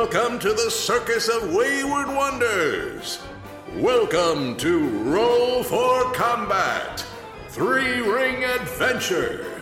[0.00, 3.22] welcome to the Circus of Wayward Wonders.
[3.74, 7.04] Welcome to Roll for Combat
[7.48, 9.60] Three Ring Adventure.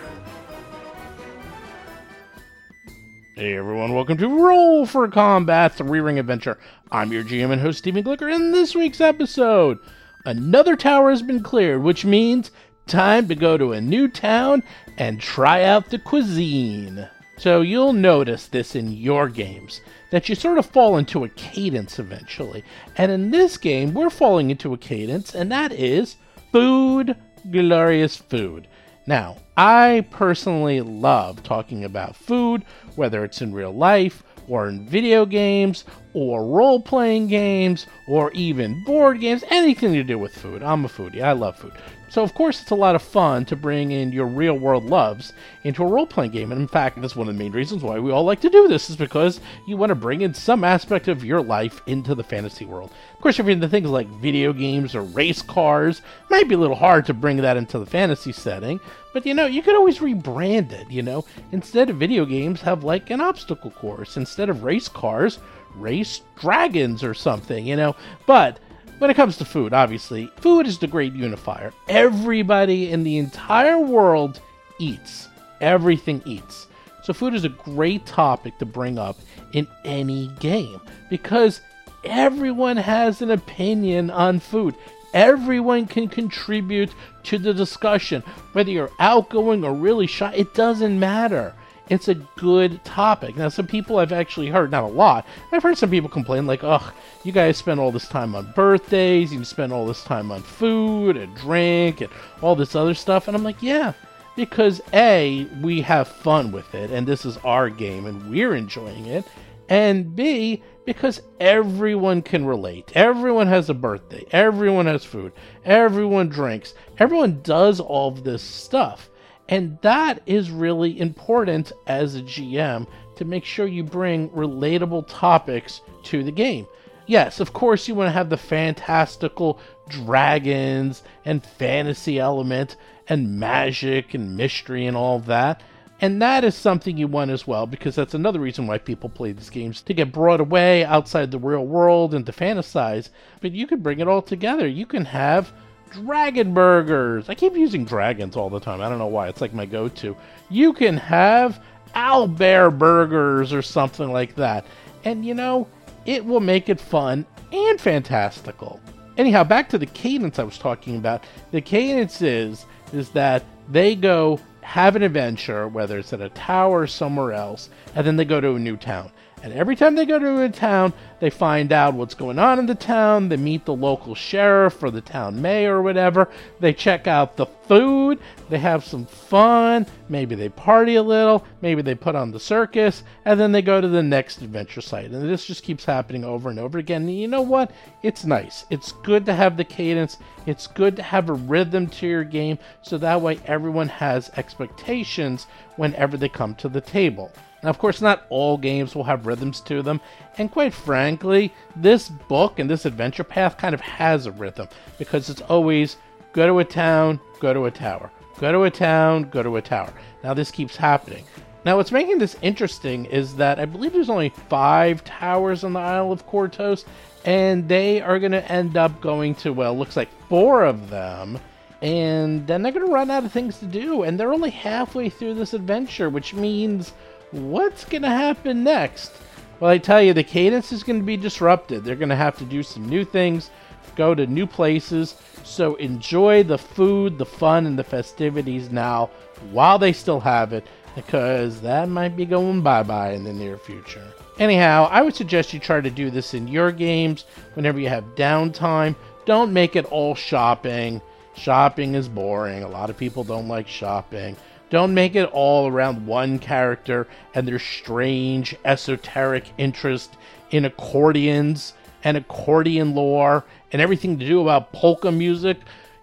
[3.34, 6.56] Hey everyone, welcome to Roll for Combat Three Ring Adventure.
[6.92, 8.32] I'm your GM and host Stephen Glicker.
[8.32, 9.80] In this week's episode,
[10.24, 12.52] another tower has been cleared, which means
[12.86, 14.62] time to go to a new town
[14.98, 17.08] and try out the cuisine.
[17.38, 22.00] So you'll notice this in your games that you sort of fall into a cadence
[22.00, 22.64] eventually.
[22.96, 26.16] And in this game, we're falling into a cadence, and that is
[26.50, 27.14] food,
[27.50, 28.66] glorious food.
[29.06, 32.64] Now, I personally love talking about food,
[32.96, 38.82] whether it's in real life or in video games or role playing games or even
[38.84, 40.62] board games, anything to do with food.
[40.62, 41.72] I'm a foodie, I love food.
[42.10, 45.34] So, of course, it's a lot of fun to bring in your real world loves
[45.64, 46.52] into a role playing game.
[46.52, 48.66] And in fact, that's one of the main reasons why we all like to do
[48.66, 52.24] this, is because you want to bring in some aspect of your life into the
[52.24, 52.90] fantasy world.
[53.14, 56.54] Of course, if you're into things like video games or race cars, it might be
[56.54, 58.80] a little hard to bring that into the fantasy setting.
[59.12, 61.26] But you know, you could always rebrand it, you know?
[61.52, 64.16] Instead of video games, have like an obstacle course.
[64.16, 65.40] Instead of race cars,
[65.76, 67.94] race dragons or something, you know?
[68.26, 68.60] But
[68.98, 71.72] when it comes to food, obviously, food is the great unifier.
[71.88, 74.40] Everybody in the entire world
[74.78, 75.28] eats.
[75.60, 76.66] Everything eats.
[77.02, 79.16] So, food is a great topic to bring up
[79.52, 81.60] in any game because
[82.04, 84.74] everyone has an opinion on food.
[85.14, 86.90] Everyone can contribute
[87.24, 88.22] to the discussion.
[88.52, 91.54] Whether you're outgoing or really shy, it doesn't matter
[91.90, 93.36] it's a good topic.
[93.36, 96.64] Now, some people I've actually heard, not a lot, I've heard some people complain, like,
[96.64, 96.92] ugh,
[97.24, 101.16] you guys spend all this time on birthdays, you spend all this time on food
[101.16, 102.10] and drink and
[102.42, 103.28] all this other stuff.
[103.28, 103.92] And I'm like, yeah,
[104.36, 109.06] because A, we have fun with it, and this is our game, and we're enjoying
[109.06, 109.24] it.
[109.68, 112.90] And B, because everyone can relate.
[112.94, 115.32] Everyone has a birthday, everyone has food,
[115.64, 119.10] everyone drinks, everyone does all of this stuff.
[119.48, 122.86] And that is really important as a GM
[123.16, 126.66] to make sure you bring relatable topics to the game.
[127.06, 132.76] Yes, of course, you want to have the fantastical dragons and fantasy element
[133.08, 135.62] and magic and mystery and all that.
[136.00, 139.32] And that is something you want as well, because that's another reason why people play
[139.32, 143.08] these games to get brought away outside the real world and to fantasize.
[143.40, 144.68] But you can bring it all together.
[144.68, 145.52] You can have
[145.90, 147.28] dragon burgers.
[147.28, 148.80] I keep using dragons all the time.
[148.80, 149.28] I don't know why.
[149.28, 150.16] It's like my go to.
[150.50, 151.62] You can have
[151.94, 154.64] owlbear burgers or something like that.
[155.04, 155.68] And you know,
[156.06, 158.80] it will make it fun and fantastical.
[159.16, 161.24] Anyhow, back to the cadence I was talking about.
[161.50, 166.80] The cadence is is that they go have an adventure, whether it's at a tower
[166.80, 169.10] or somewhere else, and then they go to a new town.
[169.48, 172.66] And every time they go to a town, they find out what's going on in
[172.66, 173.30] the town.
[173.30, 176.28] They meet the local sheriff or the town mayor or whatever.
[176.60, 178.18] They check out the food.
[178.50, 179.86] They have some fun.
[180.10, 181.46] Maybe they party a little.
[181.62, 183.02] Maybe they put on the circus.
[183.24, 185.12] And then they go to the next adventure site.
[185.12, 187.08] And this just keeps happening over and over again.
[187.08, 187.70] And you know what?
[188.02, 188.66] It's nice.
[188.68, 190.18] It's good to have the cadence.
[190.44, 195.46] It's good to have a rhythm to your game so that way everyone has expectations
[195.76, 197.32] whenever they come to the table.
[197.62, 200.00] Now, of course, not all games will have rhythms to them,
[200.36, 205.28] and quite frankly, this book and this adventure path kind of has a rhythm because
[205.28, 205.96] it's always
[206.32, 209.62] go to a town, go to a tower, go to a town, go to a
[209.62, 209.92] tower.
[210.22, 211.24] Now, this keeps happening.
[211.64, 215.80] Now, what's making this interesting is that I believe there's only five towers on the
[215.80, 216.84] Isle of Kortos,
[217.24, 221.40] and they are going to end up going to, well, looks like four of them
[221.80, 225.08] and then they're going to run out of things to do and they're only halfway
[225.08, 226.92] through this adventure which means
[227.30, 229.12] what's going to happen next?
[229.60, 231.84] Well, I tell you, the cadence is going to be disrupted.
[231.84, 233.50] They're going to have to do some new things,
[233.96, 235.16] go to new places.
[235.44, 239.10] So enjoy the food, the fun, and the festivities now
[239.50, 243.56] while they still have it, because that might be going bye bye in the near
[243.56, 244.06] future.
[244.38, 248.14] Anyhow, I would suggest you try to do this in your games whenever you have
[248.14, 248.94] downtime.
[249.24, 251.00] Don't make it all shopping.
[251.34, 252.62] Shopping is boring.
[252.62, 254.36] A lot of people don't like shopping.
[254.70, 260.16] Don't make it all around one character and their strange esoteric interest
[260.50, 261.74] in accordions
[262.04, 265.58] and accordion lore and everything to do about polka music.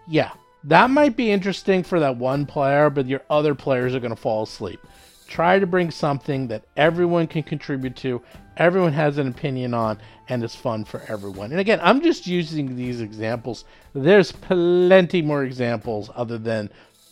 [0.08, 0.32] Yeah,
[0.64, 4.22] that might be interesting for that one player, but your other players are going to
[4.22, 4.80] fall asleep.
[5.28, 8.22] Try to bring something that everyone can contribute to,
[8.58, 11.52] everyone has an opinion on, and is fun for everyone.
[11.52, 13.66] And again, I'm just using these examples.
[13.94, 16.70] There's plenty more examples other than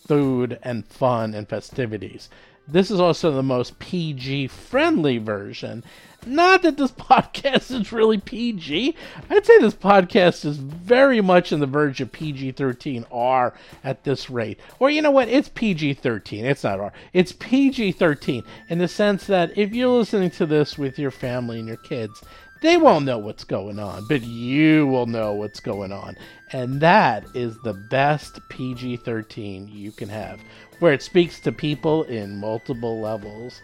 [0.08, 2.30] food and fun and festivities.
[2.68, 5.84] This is also the most PG friendly version.
[6.26, 8.96] Not that this podcast is really PG.
[9.30, 13.54] I'd say this podcast is very much in the verge of PG 13 R
[13.84, 14.60] at this rate.
[14.80, 15.28] Or you know what?
[15.28, 16.46] It's PG 13.
[16.46, 16.94] It's not R.
[17.12, 21.60] It's PG 13 in the sense that if you're listening to this with your family
[21.60, 22.24] and your kids,
[22.62, 26.16] they won't know what's going on, but you will know what's going on.
[26.54, 30.40] And that is the best PG 13 you can have,
[30.80, 33.60] where it speaks to people in multiple levels.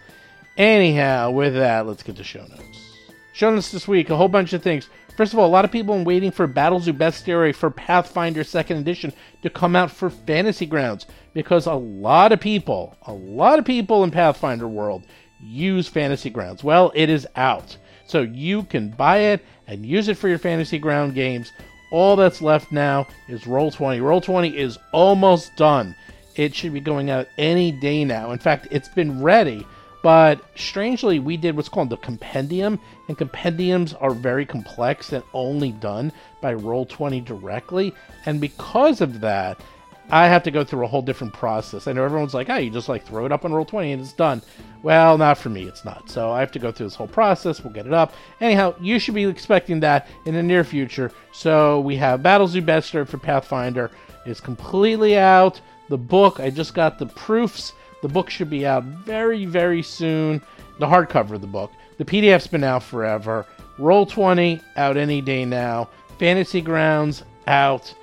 [0.56, 2.96] Anyhow, with that, let's get to show notes.
[3.32, 4.88] Show notes this week, a whole bunch of things.
[5.16, 8.80] First of all, a lot of people are waiting for Battlezoo Bestiary for Pathfinder 2nd
[8.80, 13.64] Edition to come out for Fantasy Grounds because a lot of people, a lot of
[13.64, 15.04] people in Pathfinder world
[15.40, 16.64] use Fantasy Grounds.
[16.64, 17.76] Well, it is out.
[18.06, 21.52] So you can buy it and use it for your Fantasy Ground games.
[21.90, 24.00] All that's left now is Roll20.
[24.00, 25.94] Roll20 is almost done.
[26.36, 28.30] It should be going out any day now.
[28.30, 29.66] In fact, it's been ready
[30.02, 35.72] but strangely, we did what's called the compendium, and compendiums are very complex and only
[35.72, 37.94] done by Roll20 directly.
[38.24, 39.60] And because of that,
[40.10, 41.86] I have to go through a whole different process.
[41.86, 44.12] I know everyone's like, oh, you just like throw it up on Roll20 and it's
[44.12, 44.42] done.
[44.82, 46.10] Well, not for me, it's not.
[46.10, 47.62] So I have to go through this whole process.
[47.62, 48.14] We'll get it up.
[48.40, 51.12] Anyhow, you should be expecting that in the near future.
[51.32, 53.90] So we have Battlezoo Bestiary for Pathfinder
[54.26, 55.60] is completely out.
[55.88, 57.72] The book, I just got the proofs
[58.02, 60.40] the book should be out very, very soon.
[60.78, 61.72] The hardcover of the book.
[61.98, 63.46] The PDF's been out forever.
[63.78, 65.88] Roll20 out any day now.
[66.18, 67.94] Fantasy Grounds out.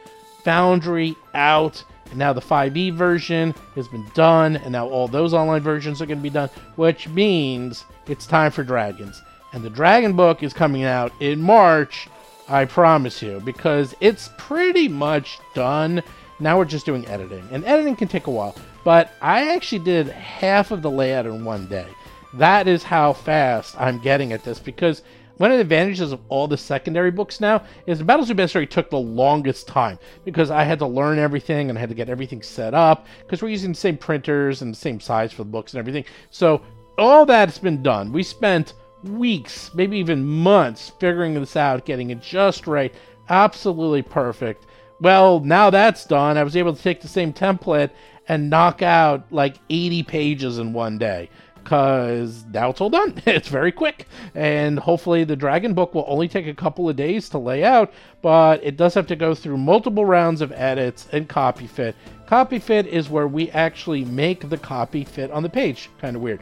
[0.44, 1.84] Foundry out.
[2.10, 6.06] And now the 5e version has been done, and now all those online versions are
[6.06, 9.22] going to be done, which means it's time for Dragons.
[9.54, 12.08] And the Dragon book is coming out in March,
[12.48, 16.04] I promise you, because it's pretty much done.
[16.40, 18.56] Now we're just doing editing, and editing can take a while.
[18.84, 21.88] But I actually did half of the layout in one day.
[22.34, 25.02] That is how fast I'm getting at this because
[25.38, 28.90] one of the advantages of all the secondary books now is the Battlezoo Bestiary took
[28.90, 32.42] the longest time because I had to learn everything and I had to get everything
[32.42, 35.74] set up because we're using the same printers and the same size for the books
[35.74, 36.06] and everything.
[36.32, 36.62] So
[36.98, 38.12] all that's been done.
[38.12, 38.74] We spent
[39.04, 42.94] weeks, maybe even months figuring this out, getting it just right,
[43.30, 44.66] absolutely perfect.
[45.00, 46.38] Well, now that's done.
[46.38, 47.92] I was able to take the same template
[48.28, 51.30] and knock out like 80 pages in one day
[51.68, 53.14] because now it's all done.
[53.26, 54.08] it's very quick.
[54.36, 57.92] And hopefully, the Dragon Book will only take a couple of days to lay out,
[58.22, 61.94] but it does have to go through multiple rounds of edits and copy fit.
[62.26, 65.90] Copy fit is where we actually make the copy fit on the page.
[66.00, 66.40] Kind of weird.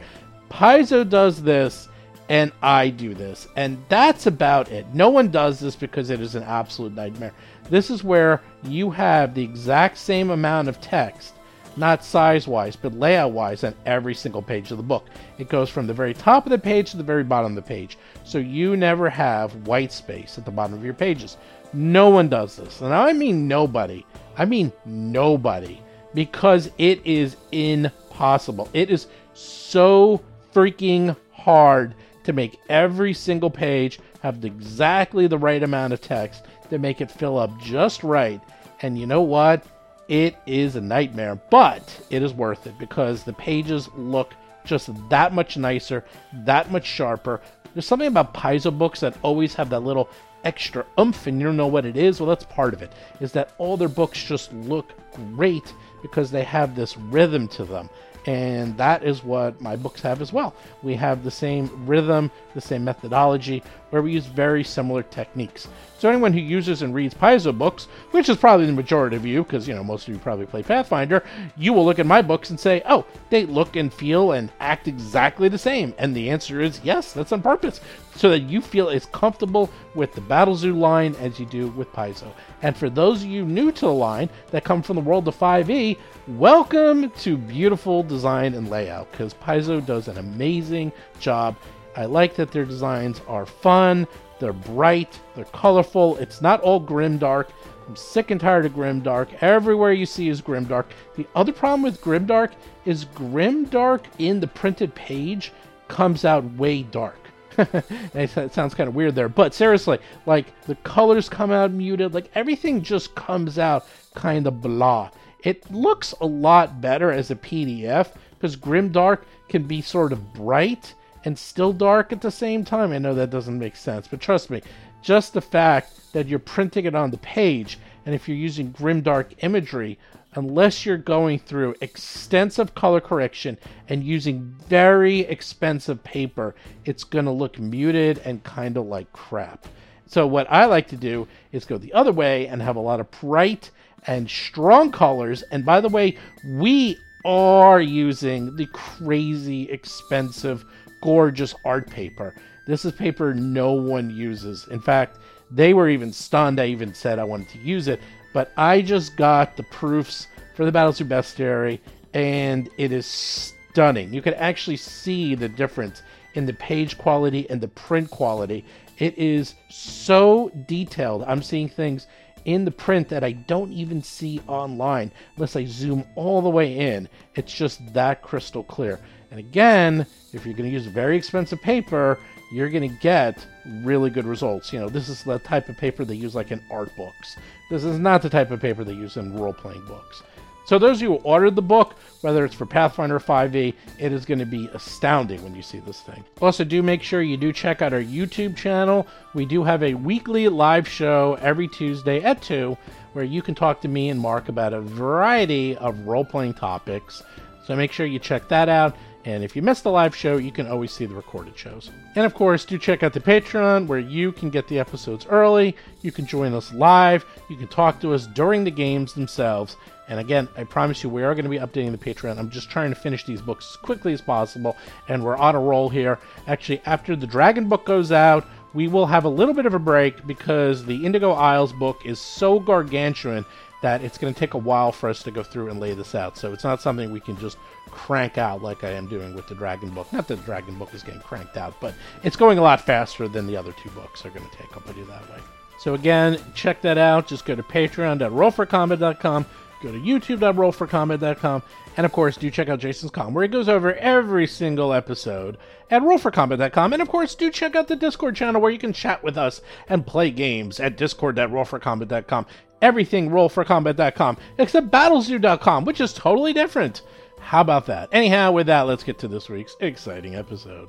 [0.48, 1.88] Paizo does this,
[2.28, 3.48] and I do this.
[3.56, 4.86] And that's about it.
[4.94, 7.32] No one does this because it is an absolute nightmare.
[7.68, 11.35] This is where you have the exact same amount of text
[11.76, 15.06] not size wise, but layout wise on every single page of the book.
[15.38, 17.68] It goes from the very top of the page to the very bottom of the
[17.68, 17.98] page.
[18.24, 21.36] So you never have white space at the bottom of your pages.
[21.72, 22.80] No one does this.
[22.80, 24.04] And I mean nobody.
[24.36, 25.80] I mean nobody.
[26.14, 28.70] Because it is impossible.
[28.72, 30.22] It is so
[30.54, 31.94] freaking hard
[32.24, 37.10] to make every single page have exactly the right amount of text to make it
[37.10, 38.40] fill up just right.
[38.82, 39.64] And you know what?
[40.08, 44.34] It is a nightmare, but it is worth it because the pages look
[44.64, 47.40] just that much nicer, that much sharper.
[47.74, 50.08] There's something about Paizo books that always have that little
[50.44, 52.20] extra oomph, and you don't know what it is.
[52.20, 52.92] Well, that's part of it.
[53.20, 54.92] Is that all their books just look
[55.34, 57.90] great because they have this rhythm to them.
[58.26, 60.54] And that is what my books have as well.
[60.82, 65.68] We have the same rhythm, the same methodology, where we use very similar techniques.
[65.98, 69.42] So anyone who uses and reads Paizo books, which is probably the majority of you,
[69.42, 71.24] because you know most of you probably play Pathfinder,
[71.56, 74.88] you will look at my books and say, "Oh, they look and feel and act
[74.88, 77.80] exactly the same." And the answer is yes, that's on purpose,
[78.14, 82.26] so that you feel as comfortable with the Battlezoo line as you do with Paizo.
[82.62, 85.34] And for those of you new to the line that come from the world of
[85.34, 85.96] 5e,
[86.28, 91.56] welcome to beautiful design and layout, because Paizo does an amazing job.
[91.96, 94.06] I like that their designs are fun,
[94.38, 96.16] they're bright, they're colorful.
[96.18, 97.48] It's not all grimdark.
[97.88, 99.28] I'm sick and tired of grimdark.
[99.40, 100.86] Everywhere you see is grimdark.
[101.14, 102.52] The other problem with grimdark
[102.84, 105.52] is grimdark in the printed page
[105.88, 107.18] comes out way dark.
[107.58, 112.30] it sounds kind of weird there, but seriously, like the colors come out muted, like
[112.34, 115.10] everything just comes out kind of blah.
[115.42, 120.94] It looks a lot better as a PDF because grimdark can be sort of bright
[121.26, 122.92] and still dark at the same time.
[122.92, 124.62] I know that doesn't make sense, but trust me,
[125.02, 129.32] just the fact that you're printing it on the page And if you're using grimdark
[129.40, 129.98] imagery,
[130.36, 136.54] unless you're going through extensive color correction and using very expensive paper,
[136.84, 139.66] it's going to look muted and kind of like crap.
[140.06, 143.00] So, what I like to do is go the other way and have a lot
[143.00, 143.72] of bright
[144.06, 145.42] and strong colors.
[145.50, 150.64] And by the way, we are using the crazy expensive,
[151.06, 152.34] gorgeous art paper.
[152.66, 154.66] This is paper no one uses.
[154.72, 155.18] In fact,
[155.52, 156.58] they were even stunned.
[156.58, 158.00] I even said I wanted to use it,
[158.34, 161.78] but I just got the proofs for the Battlezoo Bestiary,
[162.12, 164.12] and it is stunning.
[164.12, 166.02] You can actually see the difference
[166.34, 168.64] in the page quality and the print quality.
[168.98, 171.22] It is so detailed.
[171.22, 172.08] I'm seeing things
[172.46, 176.76] in the print that I don't even see online unless I zoom all the way
[176.76, 177.08] in.
[177.36, 178.98] It's just that crystal clear.
[179.30, 182.18] And again, if you're going to use very expensive paper,
[182.52, 183.44] you're going to get
[183.82, 184.72] really good results.
[184.72, 187.36] You know, this is the type of paper they use like in art books.
[187.70, 190.22] This is not the type of paper they use in role playing books.
[190.66, 194.24] So those of you who ordered the book, whether it's for Pathfinder 5e, it is
[194.24, 196.24] going to be astounding when you see this thing.
[196.42, 199.06] Also, do make sure you do check out our YouTube channel.
[199.32, 202.76] We do have a weekly live show every Tuesday at 2
[203.12, 207.22] where you can talk to me and Mark about a variety of role-playing topics.
[207.64, 208.96] So make sure you check that out.
[209.26, 211.90] And if you missed the live show, you can always see the recorded shows.
[212.14, 215.74] And of course, do check out the Patreon where you can get the episodes early.
[216.02, 217.26] You can join us live.
[217.50, 219.76] You can talk to us during the games themselves.
[220.08, 222.38] And again, I promise you, we are going to be updating the Patreon.
[222.38, 224.76] I'm just trying to finish these books as quickly as possible,
[225.08, 226.20] and we're on a roll here.
[226.46, 229.78] Actually, after the Dragon book goes out, we will have a little bit of a
[229.80, 233.44] break because the Indigo Isles book is so gargantuan
[233.82, 236.14] that it's going to take a while for us to go through and lay this
[236.14, 236.36] out.
[236.36, 237.58] So it's not something we can just
[237.90, 240.12] crank out like I am doing with the Dragon book.
[240.12, 243.28] Not that the Dragon book is getting cranked out, but it's going a lot faster
[243.28, 244.72] than the other two books are going to take.
[244.74, 245.38] I'll put it that way.
[245.78, 247.26] So again, check that out.
[247.26, 249.46] Just go to patreon.rollforcombat.com
[249.82, 251.62] Go to youtube.rollforcombat.com.
[251.96, 255.56] And of course, do check out Jason's com, where he goes over every single episode
[255.90, 256.92] at rollforcombat.com.
[256.92, 259.62] And of course, do check out the Discord channel where you can chat with us
[259.88, 262.46] and play games at discord.rollforcombat.com.
[262.82, 267.02] Everything rollforcombat.com, except battlezoo.com, which is totally different.
[267.40, 268.08] How about that?
[268.12, 270.88] Anyhow, with that, let's get to this week's exciting episode.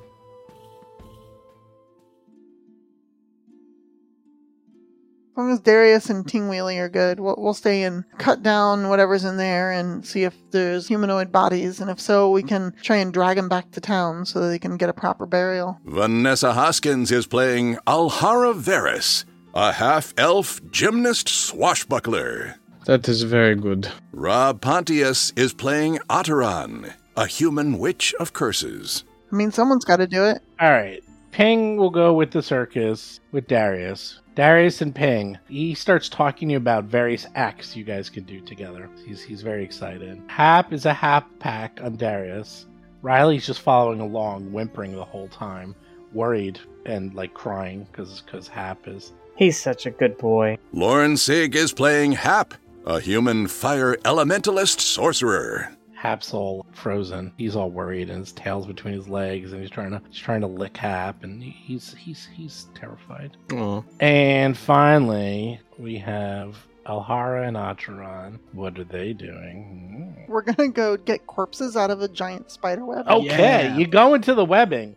[5.38, 9.24] Long as Darius and Ting Wheelie are good, we'll, we'll stay and cut down whatever's
[9.24, 11.80] in there and see if there's humanoid bodies.
[11.80, 14.58] And if so, we can try and drag them back to town so that they
[14.58, 15.78] can get a proper burial.
[15.84, 22.56] Vanessa Hoskins is playing Alhara Varys, a half elf gymnast swashbuckler.
[22.86, 23.88] That is very good.
[24.12, 29.04] Rob Pontius is playing Otteron, a human witch of curses.
[29.30, 30.42] I mean, someone's got to do it.
[30.58, 31.02] All right.
[31.30, 34.20] Ping will go with the circus with Darius.
[34.38, 35.36] Darius and Ping.
[35.48, 38.88] He starts talking to you about various acts you guys can do together.
[39.04, 40.22] He's he's very excited.
[40.28, 42.66] Hap is a hap pack on Darius.
[43.02, 45.74] Riley's just following along, whimpering the whole time,
[46.12, 49.12] worried and like crying because because Hap is.
[49.34, 50.58] He's such a good boy.
[50.72, 52.54] Lauren Sig is playing Hap,
[52.86, 55.76] a human fire elementalist sorcerer.
[55.98, 57.32] Hap's all frozen.
[57.36, 60.40] He's all worried, and his tail's between his legs, and he's trying to he's trying
[60.42, 63.36] to lick Hap, and he's he's he's terrified.
[63.52, 63.82] Aw.
[63.98, 68.38] And finally, we have Alhara and Acheron.
[68.52, 70.24] What are they doing?
[70.28, 73.04] We're gonna go get corpses out of a giant spider web.
[73.06, 73.12] Hmm.
[73.14, 73.76] Okay, Yeah.
[73.76, 74.94] you go into the webbing.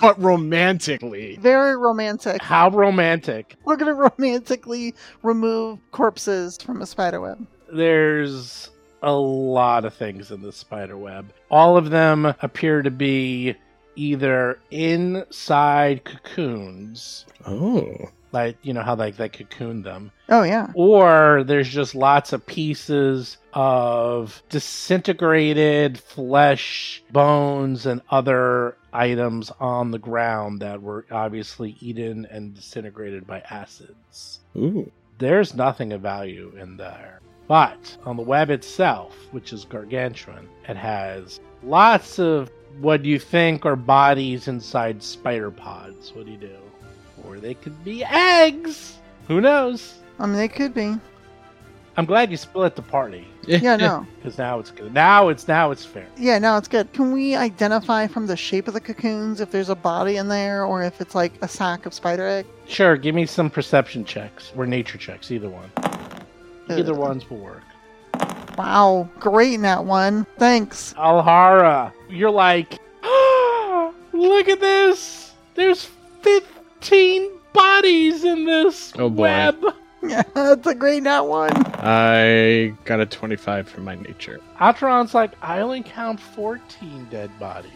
[0.00, 1.36] But romantically.
[1.40, 2.42] Very romantic.
[2.42, 3.56] How romantic.
[3.64, 7.46] We're gonna romantically remove corpses from a spider web.
[7.72, 8.68] There's
[9.02, 11.32] a lot of things in the spider web.
[11.50, 13.56] All of them appear to be
[13.96, 18.08] either inside cocoons, Oh.
[18.32, 20.68] like you know how like they cocoon them, Oh yeah.
[20.74, 29.98] or there's just lots of pieces of disintegrated flesh, bones, and other items on the
[29.98, 34.40] ground that were obviously eaten and disintegrated by acids.
[34.56, 34.90] Ooh.
[35.18, 37.20] There's nothing of value in there.
[37.48, 43.66] But on the web itself, which is gargantuan, it has lots of what you think
[43.66, 46.12] are bodies inside spider pods.
[46.14, 46.56] What do you do?
[47.26, 48.98] Or they could be eggs!
[49.28, 49.98] Who knows?
[50.18, 50.96] I mean, they could be.
[51.96, 54.06] I'm glad you split the party Yeah, no.
[54.16, 54.94] because now it's good.
[54.94, 56.06] Now it's now it's fair.
[56.16, 56.90] Yeah, no, it's good.
[56.94, 60.64] Can we identify from the shape of the cocoons if there's a body in there
[60.64, 62.46] or if it's like a sack of spider egg?
[62.66, 65.30] Sure, give me some perception checks or nature checks.
[65.30, 65.70] Either one.
[66.68, 67.62] Either ones will work.
[68.56, 70.26] Wow, great in that one.
[70.38, 70.92] Thanks.
[70.94, 72.78] Alhara, you're like,
[74.12, 75.32] look at this.
[75.54, 75.88] There's
[76.22, 79.22] 15 bodies in this Oh, boy.
[79.22, 79.64] web.
[80.04, 81.52] Yeah, that's a great nat one.
[81.76, 84.40] I got a 25 for my nature.
[84.58, 87.70] Atron's like, I only count 14 dead bodies.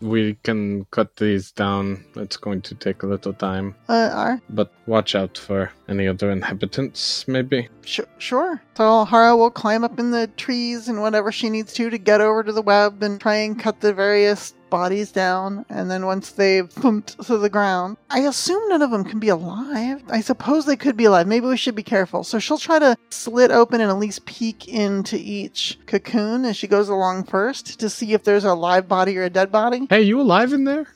[0.00, 2.04] We can cut these down.
[2.16, 3.74] It's going to take a little time.
[3.88, 7.68] Uh, are But watch out for any other inhabitants, maybe.
[7.84, 8.62] Sh- sure.
[8.80, 12.22] So Hara will climb up in the trees and whatever she needs to to get
[12.22, 15.66] over to the web and try and cut the various bodies down.
[15.68, 19.28] And then once they've thumped to the ground, I assume none of them can be
[19.28, 20.02] alive.
[20.08, 21.26] I suppose they could be alive.
[21.26, 22.24] Maybe we should be careful.
[22.24, 26.66] So she'll try to slit open and at least peek into each cocoon as she
[26.66, 29.88] goes along first to see if there's a live body or a dead body.
[29.90, 30.86] Hey, you alive in there?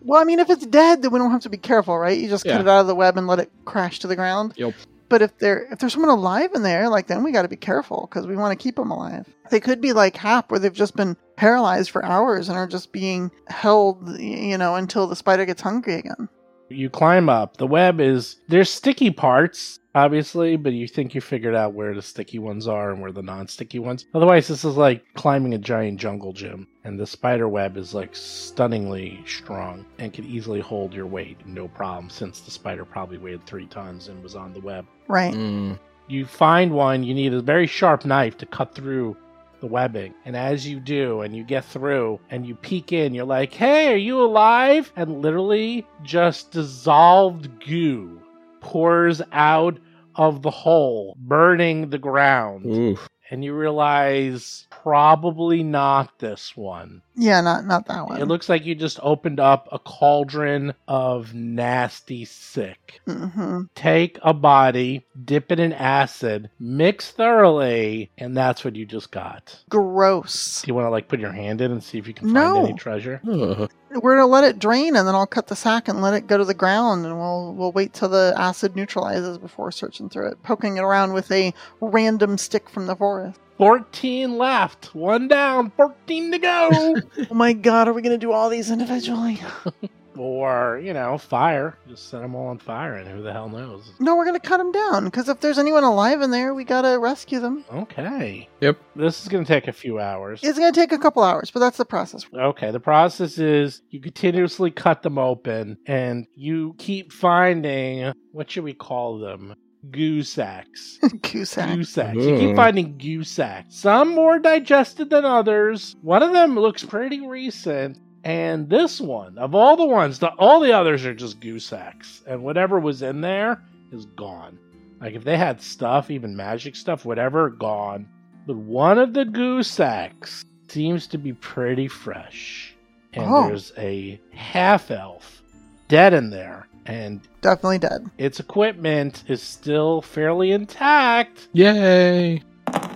[0.00, 2.18] Well, I mean, if it's dead, then we don't have to be careful, right?
[2.18, 2.52] You just Yeah.
[2.52, 4.54] cut it out of the web and let it crash to the ground.
[4.56, 4.72] Yup.
[5.14, 7.54] But if there if there's someone alive in there, like then we got to be
[7.54, 9.32] careful because we want to keep them alive.
[9.48, 12.90] They could be like Hap, where they've just been paralyzed for hours and are just
[12.90, 16.28] being held, you know, until the spider gets hungry again.
[16.68, 17.56] You climb up.
[17.56, 22.02] The web is there's sticky parts, obviously, but you think you figured out where the
[22.02, 24.06] sticky ones are and where the non-sticky ones.
[24.14, 28.14] Otherwise, this is like climbing a giant jungle gym, and the spider web is like
[28.14, 32.08] stunningly strong and can easily hold your weight, no problem.
[32.08, 34.86] Since the spider probably weighed three tons and was on the web.
[35.06, 35.34] Right.
[35.34, 35.78] Mm.
[36.08, 37.02] You find one.
[37.02, 39.16] You need a very sharp knife to cut through
[39.64, 40.14] the webbing.
[40.24, 43.92] And as you do, and you get through, and you peek in, you're like, hey,
[43.92, 44.92] are you alive?
[44.94, 48.20] And literally, just dissolved goo
[48.60, 49.78] pours out
[50.16, 52.66] of the hole, burning the ground.
[52.66, 52.98] Ooh.
[53.34, 57.02] And you realize probably not this one.
[57.16, 58.22] Yeah, not not that one.
[58.22, 64.32] It looks like you just opened up a cauldron of nasty sick hmm take a
[64.32, 69.64] body, dip it in acid, mix thoroughly, and that's what you just got.
[69.68, 70.62] Gross.
[70.62, 72.54] Do you want to like put your hand in and see if you can No.
[72.54, 73.20] find any treasure?
[73.28, 73.68] Ugh.
[73.94, 76.36] We're gonna let it drain, and then I'll cut the sack and let it go
[76.36, 80.42] to the ground, and we'll we'll wait till the acid neutralizes before searching through it,
[80.42, 83.38] poking it around with a random stick from the forest.
[83.58, 86.96] 14 left, one down, 14 to go.
[87.30, 89.40] Oh my god, are we gonna do all these individually?
[90.16, 91.78] or, you know, fire.
[91.88, 93.92] Just set them all on fire, and who the hell knows?
[93.98, 96.98] No, we're gonna cut them down because if there's anyone alive in there, we gotta
[96.98, 97.64] rescue them.
[97.72, 98.48] Okay.
[98.60, 98.78] Yep.
[98.96, 100.40] This is going to take a few hours.
[100.42, 102.26] It's gonna take a couple hours, but that's the process.
[102.34, 108.64] Okay, the process is you continuously cut them open and you keep finding what should
[108.64, 109.54] we call them?
[109.90, 110.98] Goo sacks.
[111.22, 111.74] Cusack.
[111.74, 112.16] Goo sacks.
[112.16, 112.56] You keep Ooh.
[112.56, 113.76] finding goo sacks.
[113.76, 115.94] Some more digested than others.
[116.00, 117.98] One of them looks pretty recent.
[118.24, 122.22] And this one, of all the ones, the, all the others are just goo sacks.
[122.26, 124.58] And whatever was in there is gone.
[125.00, 128.08] Like if they had stuff, even magic stuff, whatever, gone.
[128.46, 132.74] But one of the goo sacks seems to be pretty fresh.
[133.12, 133.46] And Oh.
[133.48, 135.42] there's a half elf
[135.88, 136.66] dead in there.
[136.86, 138.06] And Definitely dead.
[138.18, 141.48] its equipment is still fairly intact.
[141.52, 142.42] Yay!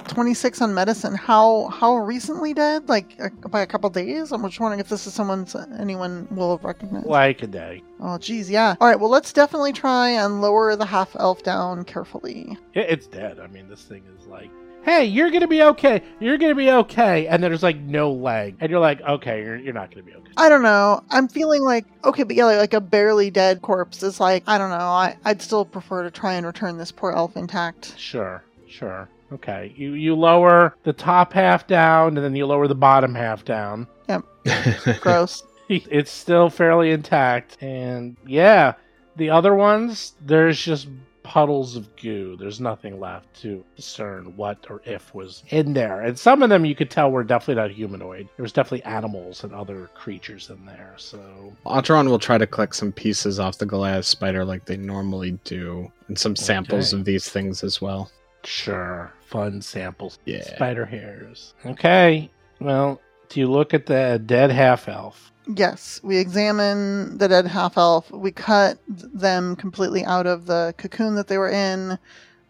[0.08, 1.14] 26 on medicine.
[1.14, 2.88] How how recently dead?
[2.88, 4.32] Like uh, by a couple days?
[4.32, 5.46] I'm just wondering if this is someone
[5.78, 7.06] anyone will have recognized.
[7.06, 7.82] Like a day.
[8.00, 8.76] Oh, geez, yeah.
[8.80, 12.56] All right, well, let's definitely try and lower the half elf down carefully.
[12.74, 13.40] It, it's dead.
[13.40, 14.50] I mean, this thing is like,
[14.84, 16.02] hey, you're gonna be okay.
[16.20, 17.26] You're gonna be okay.
[17.26, 20.32] And there's like no leg, and you're like, okay, you're, you're not gonna be okay.
[20.36, 21.02] I don't know.
[21.10, 24.58] I'm feeling like okay, but yeah, like, like a barely dead corpse is like I
[24.58, 24.76] don't know.
[24.76, 27.98] I I'd still prefer to try and return this poor elf intact.
[27.98, 29.08] Sure, sure.
[29.32, 33.44] Okay, you you lower the top half down, and then you lower the bottom half
[33.44, 33.86] down.
[34.08, 34.24] Yep.
[35.00, 35.42] Gross.
[35.68, 38.72] it's still fairly intact, and yeah,
[39.16, 40.88] the other ones, there's just
[41.22, 42.36] puddles of goo.
[42.40, 46.00] There's nothing left to discern what or if was in there.
[46.00, 48.30] And some of them you could tell were definitely not humanoid.
[48.38, 50.94] There was definitely animals and other creatures in there.
[50.96, 55.32] So Atron will try to collect some pieces off the Goliath spider like they normally
[55.44, 57.00] do, and some samples Okay.
[57.00, 58.10] of these things as well.
[58.44, 60.18] sure, fun samples.
[60.24, 60.42] Yeah.
[60.42, 61.54] Spider hairs.
[61.66, 62.30] Okay.
[62.60, 65.32] Well, do you look at the dead half elf?
[65.54, 68.10] Yes, we examine the dead half elf.
[68.10, 71.98] We cut them completely out of the cocoon that they were in,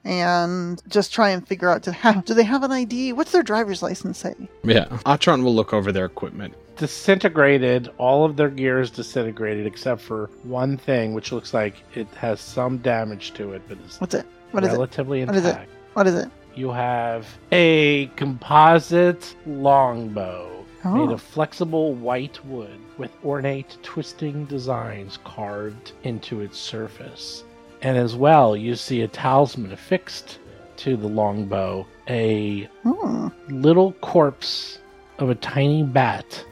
[0.05, 2.25] and just try and figure out to have.
[2.25, 3.13] Do they have an ID?
[3.13, 4.35] What's their driver's license say?
[4.65, 4.87] Yeah.
[5.07, 6.55] Atron will look over their equipment.
[6.77, 7.89] disintegrated.
[7.99, 12.41] All of their gear is disintegrated except for one thing, which looks like it has
[12.41, 14.27] some damage to it, but is What's it?
[14.53, 14.73] What is it?
[14.73, 15.49] relatively What is it?
[15.51, 15.71] intact.
[15.95, 16.29] What is it?
[16.59, 25.21] You have a composite longbow made Oh, of flexible white wood with ornate twisting designs
[25.23, 27.45] carved into its surface.
[27.81, 30.41] And as well, you see a talisman affixed
[30.79, 33.29] to the longbow, a hmm.
[33.49, 34.81] little corpse
[35.19, 36.45] of a tiny bat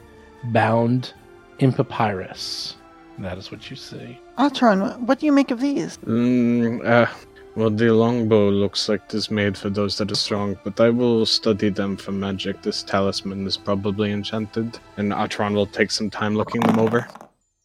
[0.45, 1.11] bound
[1.59, 2.77] in papyrus.
[3.19, 4.17] That is what you see.
[4.37, 5.97] Atron, what do you make of these?
[6.05, 7.07] Mm, uh,
[7.57, 10.91] Well, the longbow looks like it is made for those that are strong, but I
[10.91, 12.61] will study them for magic.
[12.61, 17.07] This talisman is probably enchanted, and Atron will take some time looking them over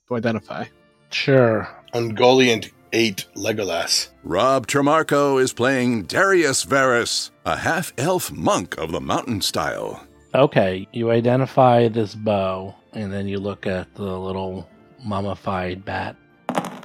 [0.08, 0.64] to identify.
[1.10, 1.68] Sure.
[1.92, 4.08] Ungoliant 8 Legolas.
[4.24, 10.06] Rob Trimarco is playing Darius Varus, a half elf monk of the mountain style.
[10.34, 14.66] Okay, you identify this bow, and then you look at the little
[15.04, 16.16] mummified bat.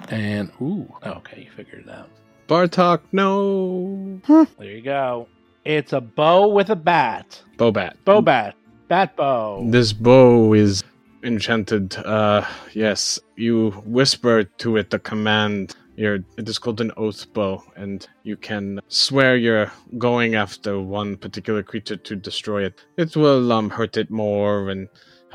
[0.09, 2.09] And, ooh, okay, you figured it out.
[2.47, 4.21] Bartok, no!
[4.25, 5.27] There you go.
[5.65, 7.41] It's a bow with a bat.
[7.57, 7.97] Bow bat.
[8.05, 8.55] Bow bat.
[8.87, 9.65] Bat bow.
[9.69, 10.85] This bow is
[11.23, 11.97] enchanted.
[11.97, 15.75] Uh, yes, you whisper to it the command.
[15.97, 21.17] Your, it is called an oath bow, and you can swear you're going after one
[21.17, 22.85] particular creature to destroy it.
[22.95, 24.87] It will um, hurt it more and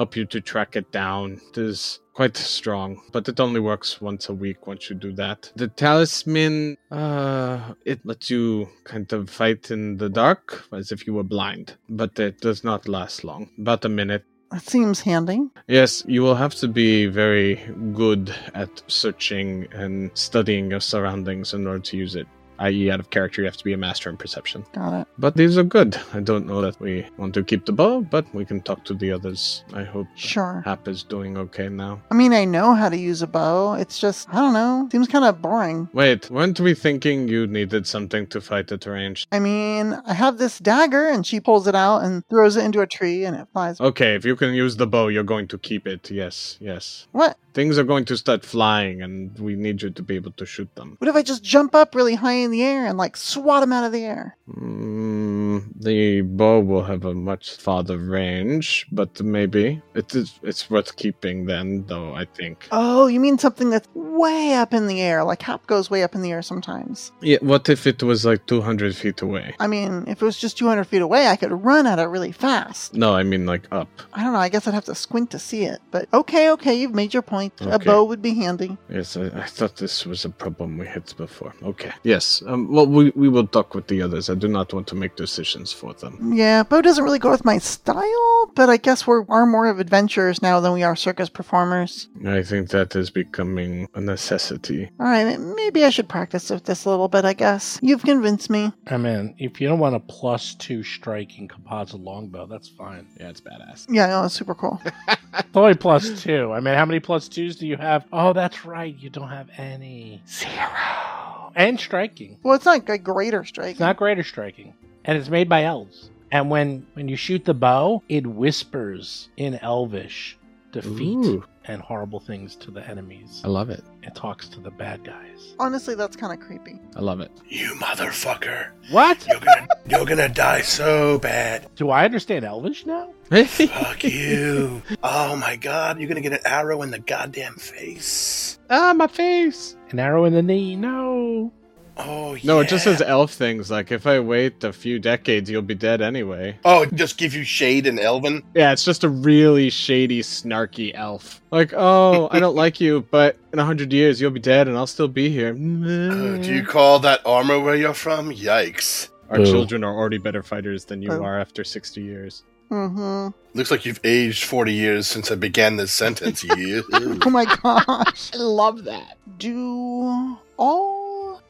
[0.02, 1.40] help you to track it down.
[1.50, 5.52] It is quite strong, but it only works once a week once you do that.
[5.54, 11.14] The talisman, uh, it lets you kind of fight in the dark as if you
[11.14, 13.48] were blind, but it does not last long.
[13.60, 14.24] About a minute.
[14.50, 15.40] That seems handy.
[15.68, 17.60] Yes, you will have to be very
[17.94, 22.26] good at searching and studying your surroundings in order to use it.
[22.58, 24.64] I.e., out of character, you have to be a master in perception.
[24.72, 25.08] Got it.
[25.18, 25.96] But these are good.
[26.14, 28.94] I don't know that we want to keep the bow, but we can talk to
[28.94, 29.64] the others.
[29.72, 30.62] I hope Sure.
[30.64, 32.00] Hap is doing okay now.
[32.10, 33.74] I mean, I know how to use a bow.
[33.74, 34.88] It's just, I don't know.
[34.92, 35.88] Seems kind of boring.
[35.92, 39.26] Wait, weren't we thinking you needed something to fight at range?
[39.32, 42.80] I mean, I have this dagger, and she pulls it out and throws it into
[42.80, 43.80] a tree, and it flies.
[43.80, 46.10] Okay, if you can use the bow, you're going to keep it.
[46.10, 47.06] Yes, yes.
[47.12, 47.36] What?
[47.54, 50.74] Things are going to start flying, and we need you to be able to shoot
[50.74, 50.96] them.
[50.98, 53.72] What if I just jump up really high in the air and like swat him
[53.72, 54.36] out of the air?
[54.48, 55.41] Mm,
[55.78, 60.38] the bow will have a much farther range, but maybe it is.
[60.42, 62.14] It's worth keeping then, though.
[62.14, 62.68] I think.
[62.70, 65.24] Oh, you mean something that's way up in the air?
[65.24, 67.12] Like Hap goes way up in the air sometimes.
[67.20, 67.38] Yeah.
[67.40, 69.54] What if it was like 200 feet away?
[69.60, 72.32] I mean, if it was just 200 feet away, I could run at it really
[72.32, 72.94] fast.
[72.94, 73.88] No, I mean like up.
[74.12, 74.38] I don't know.
[74.38, 75.80] I guess I'd have to squint to see it.
[75.90, 77.52] But okay, okay, you've made your point.
[77.60, 78.76] A bow would be handy.
[78.88, 81.54] Yes, I, I thought this was a problem we had before.
[81.62, 81.92] Okay.
[82.02, 82.42] Yes.
[82.46, 84.30] Um, well, we, we will talk with the others.
[84.30, 86.32] I do not want to make decisions for them.
[86.32, 89.80] Yeah, bow doesn't really go with my style, but I guess we are more of
[89.80, 92.08] adventurers now than we are circus performers.
[92.24, 94.88] I think that is becoming a necessity.
[95.00, 97.80] All right, maybe I should practice with this a little bit, I guess.
[97.82, 98.72] You've convinced me.
[98.86, 103.08] I mean, if you don't want a plus two striking composite longbow, that's fine.
[103.18, 103.86] Yeah, it's badass.
[103.88, 104.80] Yeah, no, it's super cool.
[105.34, 106.52] It's only plus two.
[106.52, 108.04] I mean, how many plus twos do you have?
[108.12, 108.94] Oh, that's right.
[108.98, 110.22] You don't have any.
[110.28, 111.52] Zero.
[111.54, 112.38] And striking.
[112.42, 113.72] well, it's not a greater strike.
[113.72, 114.74] It's not greater striking.
[115.04, 116.10] And it's made by elves.
[116.30, 120.38] And when, when you shoot the bow, it whispers in elvish
[120.72, 121.44] defeat Ooh.
[121.66, 123.42] and horrible things to the enemies.
[123.44, 123.84] I love it.
[124.02, 125.54] It talks to the bad guys.
[125.58, 126.80] Honestly, that's kind of creepy.
[126.96, 127.30] I love it.
[127.46, 128.70] You motherfucker.
[128.90, 129.26] What?
[129.28, 131.68] You're gonna you're gonna die so bad.
[131.76, 133.12] Do I understand elvish now?
[133.30, 134.80] Fuck you.
[135.02, 138.58] Oh my god, you're gonna get an arrow in the goddamn face.
[138.70, 139.76] ah, my face.
[139.90, 140.74] An arrow in the knee?
[140.76, 141.52] No.
[141.96, 143.70] Oh No, it just says elf things.
[143.70, 146.58] Like if I wait a few decades, you'll be dead anyway.
[146.64, 148.42] Oh, it just give you shade and elven?
[148.54, 151.40] Yeah, it's just a really shady, snarky elf.
[151.50, 154.76] Like, oh, I don't like you, but in a hundred years you'll be dead, and
[154.76, 155.50] I'll still be here.
[155.50, 158.30] Uh, do you call that armor where you're from?
[158.30, 159.08] Yikes.
[159.30, 159.46] Our Boo.
[159.46, 161.22] children are already better fighters than you Boo.
[161.22, 162.42] are after sixty years.
[162.70, 163.28] Mm-hmm.
[163.54, 166.42] Looks like you've aged 40 years since I began this sentence.
[166.56, 166.82] You.
[167.22, 168.32] Oh my gosh.
[168.32, 169.18] I love that.
[169.38, 171.01] Do all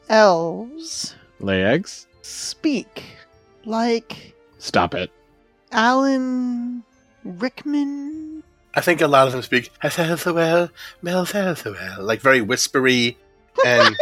[0.09, 2.07] elves Lay eggs?
[2.21, 3.03] speak
[3.65, 5.11] like Stop it.
[5.73, 6.83] Alan
[7.25, 8.43] Rickman?
[8.75, 10.69] I think a lot of them speak well,
[11.01, 11.25] well,
[11.99, 13.17] like very whispery
[13.65, 13.93] and.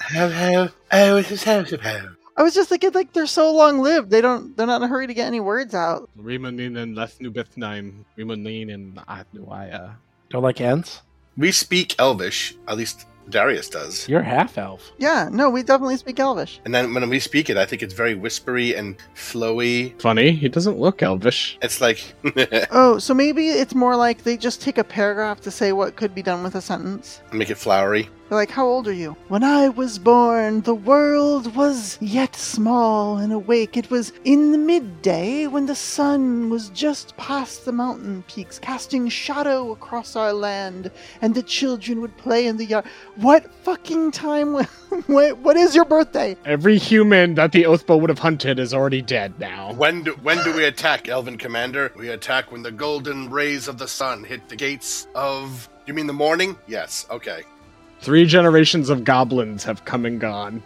[0.00, 4.54] Hello, oh, it's a I was just thinking, like they're so long lived, they don't,
[4.54, 6.10] they're not in a hurry to get any words out.
[6.20, 8.04] Rimonin and Lethnubethnaim.
[8.18, 9.94] Rimonin and Atnuaya.
[10.28, 11.00] Don't like ants?
[11.38, 14.08] We speak Elvish, at least Darius does.
[14.08, 14.92] You're half elf.
[14.98, 16.60] Yeah, no, we definitely speak Elvish.
[16.64, 20.00] And then when we speak it, I think it's very whispery and flowy.
[20.00, 21.58] Funny, he doesn't look elvish.
[21.62, 22.14] It's like,
[22.70, 26.14] Oh, so maybe it's more like they just take a paragraph to say what could
[26.14, 27.20] be done with a sentence.
[27.32, 28.08] make it flowery.
[28.28, 29.14] They're like, How old are you?
[29.28, 33.76] When I was born, the world was yet small and awake.
[33.76, 39.08] It was in the midday when the sun was just past the mountain peaks, casting
[39.08, 42.86] shadow across our land, and the children would play in the yard.
[43.16, 44.54] What fucking time?
[45.06, 46.36] what, what is your birthday?
[46.44, 49.74] Every human that the Oathbow would have hunted is already dead now.
[49.74, 51.92] When do, when do we attack, Elven Commander?
[51.96, 55.68] We attack when the golden rays of the sun hit the gates of.
[55.86, 56.56] You mean the morning?
[56.66, 57.42] Yes, okay.
[58.00, 60.62] Three generations of goblins have come and gone.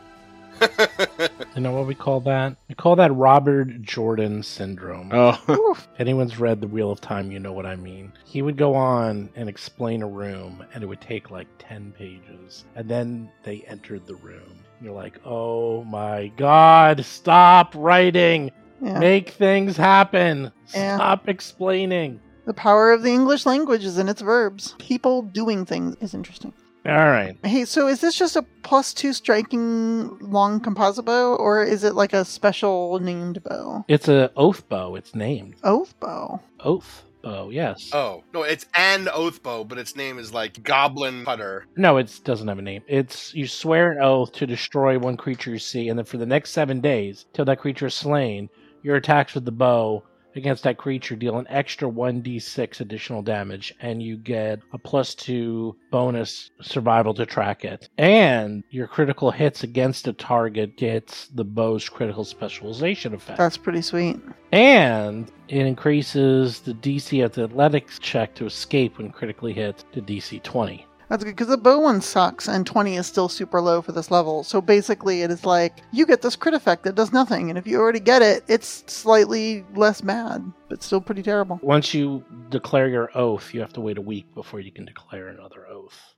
[1.57, 2.57] You know what we call that?
[2.69, 5.11] We call that Robert Jordan syndrome.
[5.13, 8.13] Oh, If anyone's read The Wheel of Time, you know what I mean.
[8.27, 12.67] He would go on and explain a room, and it would take like 10 pages.
[12.75, 14.65] And then they entered the room.
[14.83, 18.51] You're like, oh my god, stop writing!
[18.83, 18.99] Yeah.
[18.99, 20.53] Make things happen!
[20.75, 20.97] Yeah.
[20.97, 22.21] Stop explaining!
[22.45, 24.75] The power of the English language is in its verbs.
[24.79, 26.53] People doing things is interesting.
[26.87, 27.37] Alright.
[27.45, 31.95] Hey, so is this just a plus two striking long composite bow, or is it
[31.95, 33.85] like a special named bow?
[33.89, 34.95] It's a oath bow.
[34.95, 35.57] It's named.
[35.65, 36.41] Oath bow.
[36.61, 37.91] Oath bow, yes.
[37.93, 41.67] Oh no, it's an oath bow, but its name is like Goblin Cutter.
[41.77, 42.83] No, it doesn't have a name.
[42.87, 46.27] It's you swear an oath to destroy one creature you see, and then for the
[46.27, 48.49] next seven days, till that creature is slain,
[48.85, 50.05] your attacks with the bow
[50.37, 55.77] against that creature deal an extra 1d6 additional damage, and you get a plus two
[55.91, 57.89] bonus survival to track it.
[57.99, 63.39] And your critical hits against a target gets the bow's critical specialization effect.
[63.39, 64.21] That's pretty sweet.
[64.53, 70.01] and it increases the DC of the athletics check to escape when critically hit to
[70.01, 70.86] DC 20.
[71.09, 74.11] That's good because the bow one sucks, and 20 is still super low for this
[74.11, 74.43] level.
[74.43, 77.67] So basically, it is like you get this crit effect that does nothing, and if
[77.67, 81.61] you already get it, it's slightly less bad, but still pretty terrible.
[81.63, 85.29] Once you declare your oath, you have to wait a week before you can declare
[85.29, 86.15] another oath.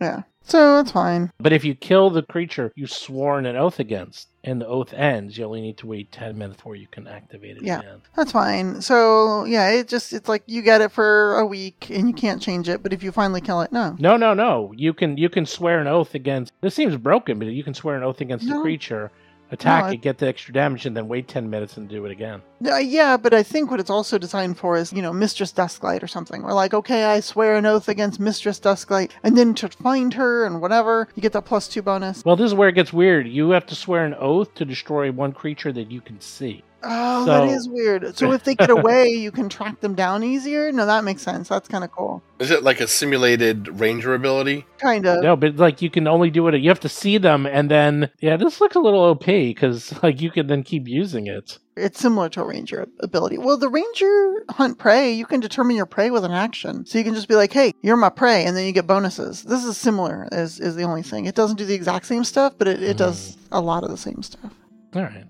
[0.00, 0.22] Yeah.
[0.42, 1.30] So that's fine.
[1.38, 5.36] But if you kill the creature you've sworn an oath against and the oath ends,
[5.36, 7.80] you only need to wait 10 minutes before you can activate it Yeah.
[7.80, 8.00] again.
[8.16, 8.80] That's fine.
[8.80, 12.40] So yeah, it just it's like you get it for a week and you can't
[12.40, 13.96] change it, but if you finally kill it, no.
[13.98, 14.72] No, no, no.
[14.76, 16.52] You can you can swear an oath against.
[16.62, 19.10] This seems broken, but you can swear an oath against the creature,
[19.50, 22.10] attack No, it, get the extra damage, and then wait 10 minutes and do it
[22.10, 22.42] again.
[22.64, 26.02] Uh, yeah, but I think what it's also designed for is, you know, Mistress Dusklight
[26.02, 26.42] or something.
[26.42, 30.44] We're like, okay, I swear an oath against Mistress Dusklight, and then to find her
[30.44, 32.24] and whatever, you get that plus two bonus.
[32.24, 33.28] Well, this is where it gets weird.
[33.28, 36.62] You have to swear an oath to destroy one creature that you can see.
[36.82, 38.16] Oh, that So- is weird.
[38.16, 40.72] So if they get away, you can track them down easier?
[40.72, 41.48] No, that makes sense.
[41.48, 42.22] That's kind of cool.
[42.38, 44.64] Is it like a simulated ranger ability?
[44.78, 45.22] Kind of.
[45.22, 46.58] No, but like you can only do it.
[46.58, 50.20] You have to see them, and then yeah, this looks a little OP because like
[50.20, 51.58] you can then keep using it.
[51.76, 53.38] It's similar to a ranger ability.
[53.38, 56.84] Well, the ranger hunt prey, you can determine your prey with an action.
[56.84, 59.44] So you can just be like, hey, you're my prey, and then you get bonuses.
[59.44, 61.26] This is similar, is, is the only thing.
[61.26, 63.38] It doesn't do the exact same stuff, but it, it does mm.
[63.52, 64.52] a lot of the same stuff.
[64.94, 65.24] All right.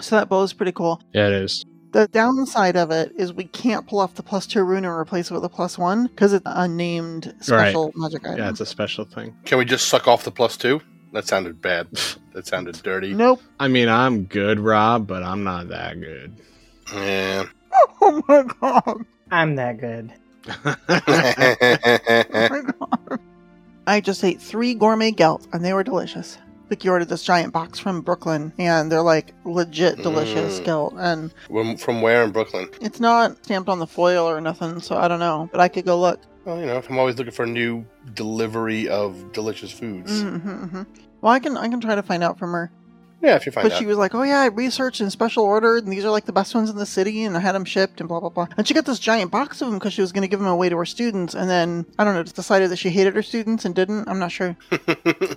[0.00, 1.00] So that bow is pretty cool.
[1.12, 1.64] yeah, it is.
[1.92, 5.30] The downside of it is we can't pull off the plus two rune and replace
[5.30, 8.38] it with a plus one because it's a named special magic item.
[8.38, 9.34] Yeah, it's a special thing.
[9.46, 10.82] Can we just suck off the plus two?
[11.12, 11.88] That sounded bad.
[12.34, 13.14] That sounded dirty.
[13.14, 13.40] Nope.
[13.58, 16.36] I mean, I'm good, Rob, but I'm not that good.
[16.92, 17.44] Yeah.
[18.02, 19.06] Oh my god.
[19.30, 20.12] I'm that good.
[20.88, 23.20] Oh my god.
[23.86, 26.36] I just ate three gourmet gelt and they were delicious.
[26.68, 30.64] Vicky ordered this giant box from Brooklyn and they're like legit delicious Mm.
[30.64, 32.68] gelt and When- From where in Brooklyn?
[32.80, 35.48] it's not stamped on the foil or nothing, so I don't know.
[35.52, 36.20] But I could go look.
[36.44, 40.22] Well, you know, I'm always looking for a new delivery of delicious foods.
[40.22, 40.82] Mm-hmm,
[41.20, 42.70] Well, I can I can try to find out from her.
[43.26, 43.78] Yeah, if you find but out.
[43.80, 46.32] she was like, "Oh yeah, I researched and special ordered, and these are like the
[46.32, 48.68] best ones in the city, and I had them shipped, and blah blah blah." And
[48.68, 50.68] she got this giant box of them because she was going to give them away
[50.68, 53.64] to her students, and then I don't know, just decided that she hated her students
[53.64, 54.08] and didn't.
[54.08, 54.56] I'm not sure.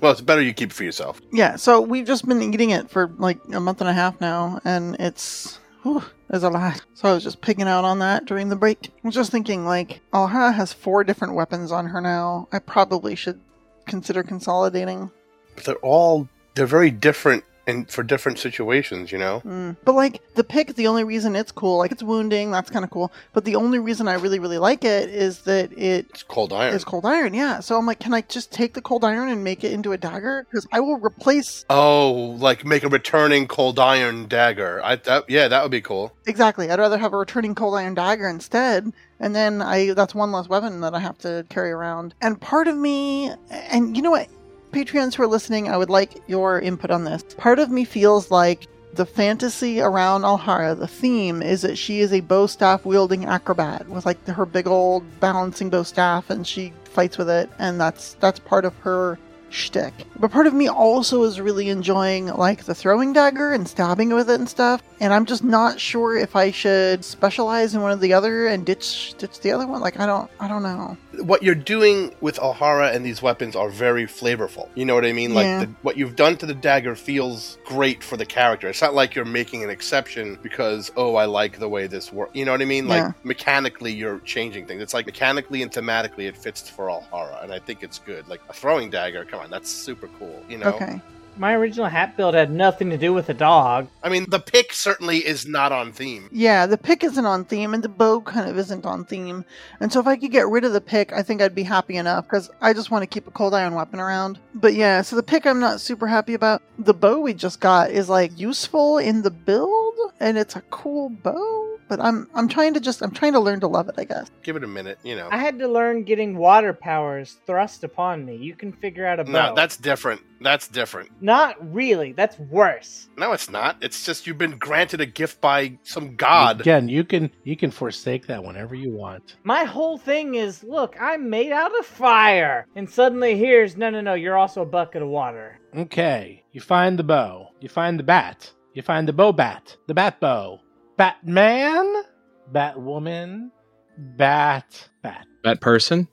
[0.02, 1.20] well, it's better you keep it for yourself.
[1.32, 4.60] Yeah, so we've just been eating it for like a month and a half now,
[4.64, 6.82] and it's whew, there's a lot.
[6.94, 8.92] So I was just picking out on that during the break.
[9.04, 12.48] I was just thinking, like, Alhara has four different weapons on her now.
[12.52, 13.40] I probably should
[13.88, 15.10] consider consolidating.
[15.56, 19.42] But they're all they're very different and for different situations, you know.
[19.46, 19.78] Mm.
[19.86, 22.92] But like the pick, the only reason it's cool, like it's wounding, that's kind of
[22.92, 23.12] cool.
[23.34, 26.76] But the only reason I really really like it is that it It's cold iron.
[26.76, 27.34] It's cold iron.
[27.34, 27.60] Yeah.
[27.62, 29.98] So I'm like, can I just take the cold iron and make it into a
[29.98, 30.46] dagger?
[30.50, 34.82] Because I will replace Oh, like make a returning cold iron dagger.
[34.84, 36.12] I that yeah, that would be cool.
[36.28, 36.70] exactly.
[36.70, 38.92] I'd rather have a returning cold iron dagger instead.
[39.22, 42.14] And then I that's one less weapon that I have to carry around.
[42.22, 44.30] And part of me, and you know what,
[44.72, 47.24] Patreons who are listening, I would like your input on this.
[47.38, 52.14] Part of me feels like the fantasy around Alhara, the theme is that she is
[52.14, 56.74] a bow staff wielding acrobat with like her big old balancing bow staff, and she
[56.86, 59.18] fights with it, and that's that's part of her
[59.50, 59.94] shtick.
[60.20, 64.30] But part of me also is really enjoying like the throwing dagger and stabbing with
[64.30, 64.82] it and stuff.
[65.02, 68.66] And I'm just not sure if I should specialize in one or the other and
[68.66, 69.82] ditch ditch the other one.
[69.82, 70.98] Like I don't I don't know.
[71.24, 74.70] What you're doing with Alhara and these weapons are very flavorful.
[74.76, 75.34] You know what I mean?
[75.34, 75.66] Like Yeah.
[75.66, 78.68] the, what you've done to the dagger feels great for the character.
[78.68, 82.32] It's not like you're making an exception because oh I like the way this works.
[82.36, 82.88] You know what I mean?
[82.88, 83.12] Like Yeah.
[83.24, 84.82] mechanically you're changing things.
[84.82, 88.28] It's like mechanically and thematically it fits for Alhara, and I think it's good.
[88.28, 90.44] Like a throwing dagger, come that's super cool.
[90.50, 90.68] You know?
[90.68, 91.02] Okay.
[91.38, 93.88] My original hat build had nothing to do with a dog.
[94.04, 96.28] I mean, the pick certainly is not on theme.
[96.34, 99.46] Yeah, the pick isn't on theme, and the bow kind of isn't on theme.
[99.80, 101.96] And so if I could get rid of the pick, I think I'd be happy
[101.96, 104.38] enough because I just want to keep a cold iron weapon around.
[104.54, 106.62] But yeah, so the pick I'm not super happy about.
[106.78, 111.08] The bow we just got is like useful in the build, and it's a cool
[111.08, 111.79] bow.
[111.90, 113.96] But I'm I'm trying to just I'm trying to learn to love it.
[113.98, 114.30] I guess.
[114.44, 115.28] Give it a minute, you know.
[115.32, 118.36] I had to learn getting water powers thrust upon me.
[118.36, 119.32] You can figure out a bow.
[119.32, 120.22] No, that's different.
[120.42, 121.10] That's different.
[121.20, 122.14] not really.
[122.14, 123.10] That's worse.
[123.18, 123.76] No, it's not.
[123.82, 126.62] It's just you've been granted a gift by some god.
[126.62, 129.36] Again, you can you can forsake that whenever you want.
[129.44, 134.00] My whole thing is, look, I'm made out of fire, and suddenly here's no, no,
[134.00, 134.14] no.
[134.14, 135.60] You're also a bucket of water.
[135.76, 137.50] Okay, you find the bow.
[137.60, 138.52] You find the bat.
[138.74, 139.76] You find the bow bat.
[139.88, 140.62] The bat bow.
[141.00, 142.04] Batman.
[142.52, 143.52] Batwoman.
[143.98, 144.90] Bat.
[145.02, 145.26] Bat.
[145.46, 146.10] That person?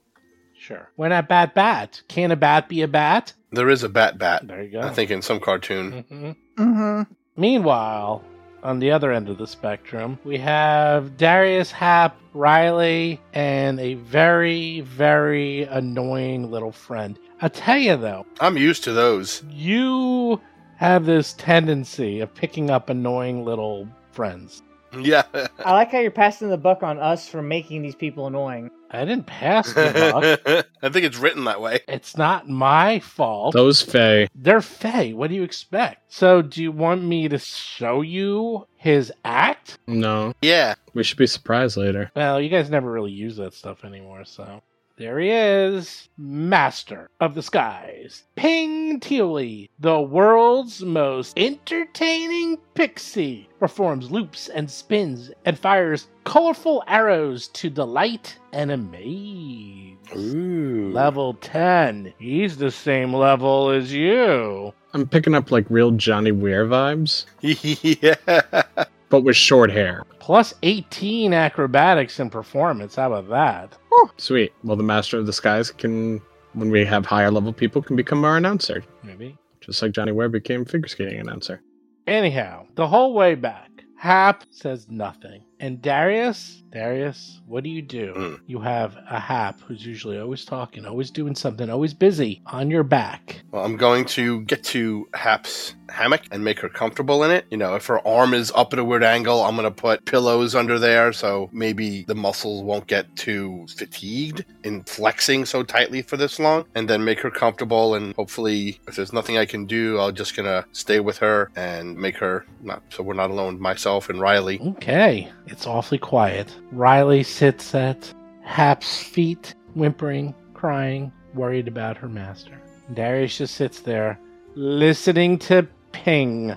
[0.57, 0.93] Sure.
[0.95, 2.03] Why not bat bat?
[2.07, 3.33] Can a bat be a bat?
[3.51, 4.47] There is a bat bat.
[4.47, 4.81] There you go.
[4.83, 6.05] I think in some cartoon.
[6.09, 6.63] Mm-hmm.
[6.63, 7.13] Mm-hmm.
[7.37, 8.23] Meanwhile,
[8.63, 14.83] on the other end of the spectrum, we have Darius Hap, Riley, and a very,
[14.83, 17.19] very annoying little friend.
[17.41, 19.43] I tell you though, I'm used to those.
[19.51, 20.41] you
[20.77, 24.63] have this tendency of picking up annoying little friends.
[25.05, 25.25] Yeah.
[25.65, 28.71] I like how you're passing the buck on us for making these people annoying.
[28.91, 30.65] I didn't pass the buck.
[30.83, 31.81] I think it's written that way.
[31.89, 33.53] It's not my fault.
[33.55, 34.29] Those Fey.
[34.35, 35.13] They're Fey.
[35.13, 36.13] What do you expect?
[36.13, 39.79] So, do you want me to show you his act?
[39.87, 40.33] No.
[40.41, 40.75] Yeah.
[40.95, 42.11] We should be surprised later.
[42.15, 44.63] Well, you guys never really use that stuff anymore, so.
[44.99, 54.11] There he is, Master of the Skies, Ping Teely, the world's most entertaining pixie, performs
[54.11, 59.99] loops and spins and fires colorful arrows to delight and amaze.
[60.17, 60.91] Ooh.
[60.95, 62.15] Level 10.
[62.19, 64.73] He's the same level as you.
[64.95, 68.87] I'm picking up like real Johnny Weir vibes, yeah.
[69.09, 70.05] But with short hair.
[70.19, 72.97] Plus 18 acrobatics and performance.
[72.97, 73.79] How about that?
[74.19, 74.53] Sweet.
[74.65, 76.21] Well, the Master of the Skies can,
[76.53, 79.37] when we have higher level people, can become our announcer, Maybe.
[79.61, 81.63] just like Johnny Weir became figure skating announcer.
[82.07, 85.43] Anyhow, the whole way back, Hap says nothing.
[85.61, 88.13] And Darius, Darius, what do you do?
[88.15, 88.41] Mm.
[88.47, 92.83] You have a Hap who's usually always talking, always doing something, always busy on your
[92.83, 93.41] back.
[93.51, 97.47] Well, I'm going to get to Hap's hammock and make her comfortable in it.
[97.51, 100.05] You know, if her arm is up at a weird angle, I'm going to put
[100.05, 106.03] pillows under there so maybe the muscles won't get too fatigued in flexing so tightly
[106.03, 106.67] for this long.
[106.75, 107.95] And then make her comfortable.
[107.95, 111.51] And hopefully, if there's nothing I can do, I'll just going to stay with her
[111.57, 114.61] and make her not so we're not alone, myself and Riley.
[114.61, 116.55] Okay, it's awfully quiet.
[116.73, 122.61] Riley sits at Hap's feet, whimpering, crying, worried about her master.
[122.95, 124.19] Darius just sits there,
[124.55, 126.57] listening to Ping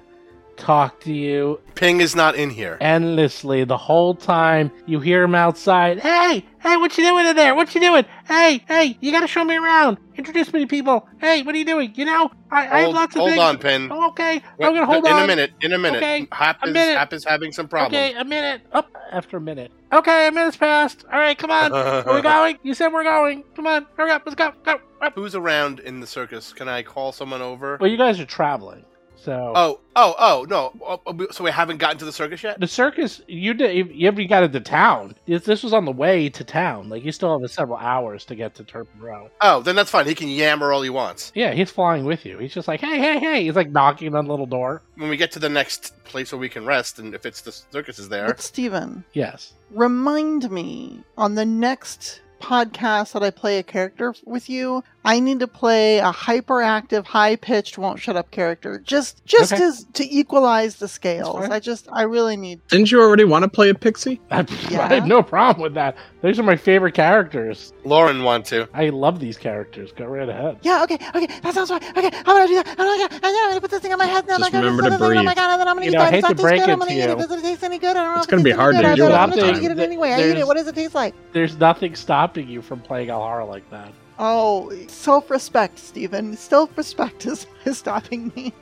[0.60, 2.78] talk to you Ping is not in here.
[2.82, 7.56] endlessly the whole time you hear him outside hey hey what you doing in there
[7.56, 11.42] what you doing hey hey you gotta show me around introduce me to people hey
[11.44, 13.88] what are you doing you know i, I have lots of hold things on, Pin.
[13.92, 15.52] oh, okay Wait, i'm gonna hold in on a minute.
[15.62, 15.98] In a minute.
[15.98, 16.98] Okay, Hap a is minute.
[16.98, 17.96] Hap is having some problems.
[17.96, 21.72] okay a minute up after a minute okay a minute's passed all right come on
[22.06, 25.14] we're we going you said we're going come on hurry up let's go go up.
[25.16, 26.52] Who's around in the circus?
[26.52, 27.78] Can I call someone over?
[27.80, 28.84] well you guys are traveling
[29.24, 30.72] so Oh, oh, oh, no.
[30.86, 32.60] Oh, oh, So we haven't gotten to the circus yet?
[32.60, 36.30] the circus you did you ever got into town this, this was on the way
[36.30, 39.76] to town like you still have several hours to get to turpin row Oh, then
[39.76, 40.06] that's fine.
[40.06, 41.32] He can yammer all he wants.
[41.36, 42.38] Yeah, he's flying with you.
[42.40, 43.44] He's just like, hey, hey, hey.
[43.44, 44.82] He's like knocking on the little door.
[44.96, 47.52] When we get to the next place where we can rest, and if it's the
[47.52, 49.54] circus is there, But Steven, Yes.
[49.72, 55.40] remind me on the next podcast that I play a character with you, I need
[55.40, 58.80] to play a hyperactive, high pitched, won't shut up character.
[58.80, 59.64] Just just Okay.
[59.64, 61.48] as to equalize the scales.
[61.50, 64.20] I just I really need Didn't you already want to play a pixie?
[64.32, 64.86] I, Yeah.
[64.86, 65.96] I have no problem with that.
[66.22, 67.72] Those are my favorite characters.
[67.86, 68.68] Lauren want to.
[68.74, 69.94] I love these characters.
[69.94, 70.58] Go right ahead.
[70.64, 71.82] Yeah, okay, okay, that sounds right.
[71.98, 72.68] Okay, I'm gonna do that.
[72.68, 74.52] I'm gonna, and I'm gonna put this thing on my head, and I'm Just oh
[74.60, 76.12] gonna remember to oh my god, and then I'm gonna You eat know, I that.
[76.12, 76.70] hate It's to not break taste good.
[76.72, 77.12] it I'm gonna eat you.
[77.12, 77.18] it.
[77.18, 77.96] Does it taste any good?
[77.96, 78.96] I don't know It's if gonna it be hard to do I all
[79.28, 79.64] don't the know if I time.
[79.64, 80.10] eat it anyway.
[80.10, 80.48] I eat There's- it.
[80.48, 81.16] What does it taste like?
[81.32, 83.94] There's nothing stopping you from playing Alhara like that.
[84.22, 86.36] Oh, self-respect, Stephen.
[86.36, 88.54] Self-respect is, is stopping me.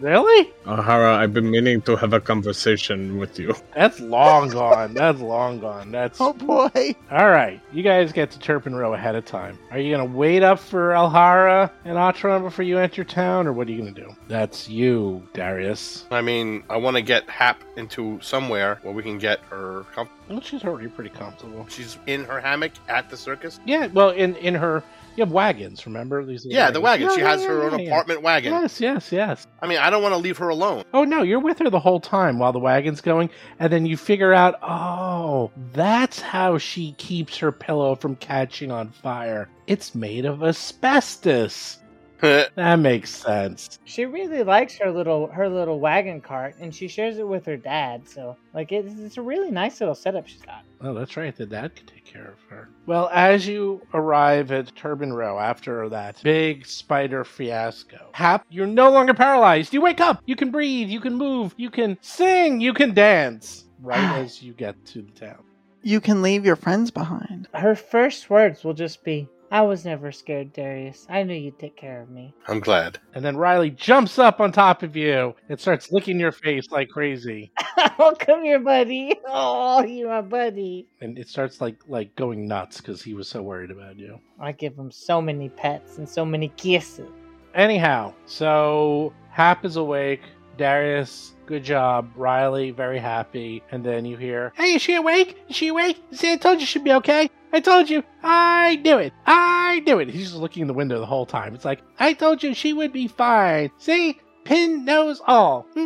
[0.00, 0.50] Really?
[0.64, 3.54] Ahara, I've been meaning to have a conversation with you.
[3.74, 4.94] That's long gone.
[4.94, 5.90] That's long gone.
[5.92, 6.94] That's Oh boy.
[7.10, 7.60] all right.
[7.72, 9.58] You guys get to Turpin Row ahead of time.
[9.70, 13.68] Are you gonna wait up for Alhara and Atron before you enter town, or what
[13.68, 14.14] are you gonna do?
[14.28, 16.06] That's you, Darius.
[16.10, 19.84] I mean, I want to get Hap into somewhere where we can get her.
[19.94, 21.66] Com- Well, she's already pretty comfortable.
[21.68, 23.60] She's in her hammock at the circus.
[23.66, 24.82] Yeah, well, in in her
[25.16, 26.24] You have wagons, remember?
[26.24, 27.08] These Yeah, the wagon.
[27.08, 28.52] Yeah, she yeah, has yeah, her own apartment wagon.
[28.52, 29.46] Yes, yes, yes.
[29.60, 30.84] I mean, I don't want to leave her alone.
[30.94, 33.96] Oh no, you're with her the whole time while the wagon's going, and then you
[33.96, 39.48] figure out, oh, that's how she keeps her pillow from catching on fire.
[39.66, 41.78] It's made of asbestos.
[42.56, 43.78] That makes sense.
[43.84, 47.56] She really likes her little her little wagon cart, and she shares it with her
[47.56, 48.08] dad.
[48.08, 50.64] So like it's, it's a really nice little setup she's got.
[50.82, 51.34] Oh, that's right.
[51.34, 52.68] The dad could take care of her.
[52.86, 58.90] Well, as you arrive at Turpin Row after that big spider fiasco, Hap, you're no
[58.90, 59.72] longer paralyzed.
[59.72, 60.22] You wake up.
[60.26, 60.88] You can breathe.
[60.88, 61.54] You can move.
[61.56, 62.60] You can sing.
[62.60, 63.64] You can dance.
[63.82, 65.42] Right as you get to the town.
[65.82, 67.48] You can leave your friends behind.
[67.54, 71.06] Her first words will just be, "I was never scared, Darius.
[71.08, 72.98] I knew you'd take care of me." I'm glad.
[73.14, 76.88] And then Riley jumps up on top of you and starts licking your face like
[76.88, 77.52] crazy.
[77.98, 79.14] oh, come here, buddy.
[79.26, 80.86] Oh, you're my buddy.
[81.00, 84.20] And it starts like like going nuts because he was so worried about you.
[84.38, 87.10] I give him so many pets and so many kisses.
[87.54, 90.22] Anyhow, so Hap is awake.
[90.56, 92.10] Darius, good job.
[92.16, 93.62] Riley, very happy.
[93.70, 95.42] And then you hear, Hey, is she awake?
[95.48, 96.02] Is she awake?
[96.12, 97.30] See, I told you she'd be okay.
[97.52, 98.02] I told you.
[98.22, 99.12] I knew it.
[99.26, 100.08] I knew it.
[100.08, 101.54] He's just looking in the window the whole time.
[101.54, 103.70] It's like, I told you she would be fine.
[103.78, 104.18] See?
[104.44, 105.66] Pin knows all.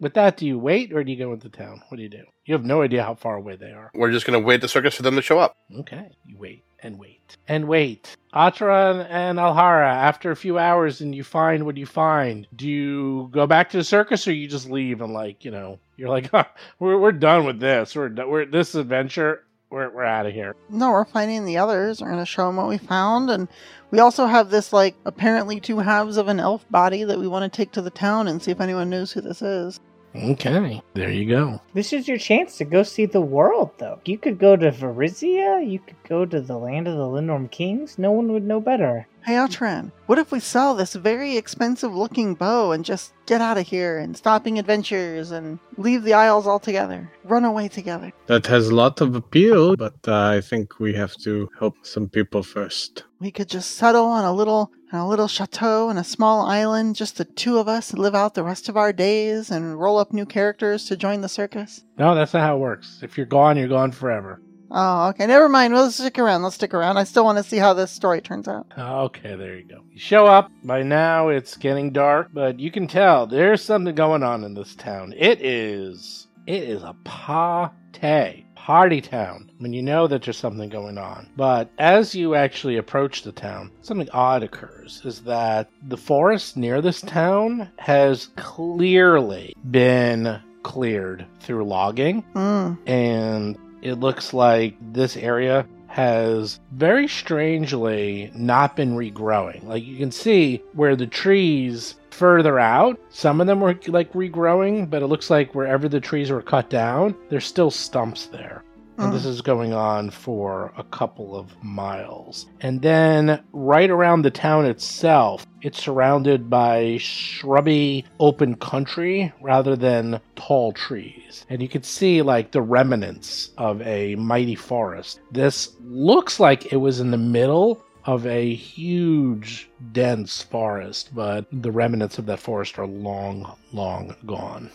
[0.00, 1.80] With that, do you wait or do you go into town?
[1.88, 2.24] What do you do?
[2.44, 3.90] You have no idea how far away they are.
[3.94, 5.56] We're just going to wait the circus for them to show up.
[5.78, 8.14] Okay, you wait and wait and wait.
[8.34, 13.28] Atra and Alhara, after a few hours and you find what you find, do you
[13.32, 16.30] go back to the circus or you just leave and like, you know, you're like,
[16.32, 16.44] huh,
[16.78, 17.94] we're, we're done with this.
[17.96, 19.44] We're, do- we're this adventure.
[19.70, 20.54] We're, we're out of here.
[20.68, 22.00] No, we're finding the others.
[22.00, 23.30] We're going to show them what we found.
[23.30, 23.48] And
[23.90, 27.50] we also have this, like, apparently two halves of an elf body that we want
[27.50, 29.80] to take to the town and see if anyone knows who this is.
[30.16, 31.60] Okay, there you go.
[31.72, 33.98] This is your chance to go see the world, though.
[34.04, 35.68] You could go to Varisia.
[35.68, 37.98] You could go to the land of the Lindorm Kings.
[37.98, 39.08] No one would know better.
[39.24, 43.56] Hey, Outran, what if we sell this very expensive looking bow and just get out
[43.56, 47.10] of here and stopping adventures and leave the Isles altogether?
[47.24, 48.12] Run away together.
[48.26, 52.10] That has a lot of appeal, but uh, I think we have to help some
[52.10, 53.04] people first.
[53.18, 56.94] We could just settle on a little on a little chateau in a small island,
[56.94, 59.96] just the two of us, and live out the rest of our days and roll
[59.98, 61.82] up new characters to join the circus.
[61.96, 63.00] No, that's not how it works.
[63.02, 64.40] If you're gone, you're gone forever.
[64.76, 65.26] Oh, okay.
[65.26, 65.72] Never mind.
[65.72, 66.42] We'll stick around.
[66.42, 66.96] Let's stick around.
[66.96, 68.66] I still want to see how this story turns out.
[68.76, 69.80] Okay, there you go.
[69.92, 70.50] You show up.
[70.64, 74.74] By now, it's getting dark, but you can tell there's something going on in this
[74.74, 75.14] town.
[75.16, 76.26] It is.
[76.46, 78.40] It is a party.
[78.56, 79.50] Party town.
[79.58, 81.28] I mean, you know that there's something going on.
[81.36, 86.80] But as you actually approach the town, something odd occurs is that the forest near
[86.80, 92.78] this town has clearly been cleared through logging Mm.
[92.88, 99.62] and it looks like this area has very strangely not been regrowing.
[99.64, 104.90] Like you can see where the trees further out, some of them were like regrowing,
[104.90, 108.64] but it looks like wherever the trees were cut down, there's still stumps there.
[108.96, 109.12] And uh-huh.
[109.12, 112.46] this is going on for a couple of miles.
[112.60, 120.20] And then right around the town itself, it's surrounded by shrubby open country rather than
[120.36, 121.44] tall trees.
[121.48, 125.20] And you can see like the remnants of a mighty forest.
[125.32, 131.72] This looks like it was in the middle of a huge, dense forest, but the
[131.72, 134.70] remnants of that forest are long, long gone.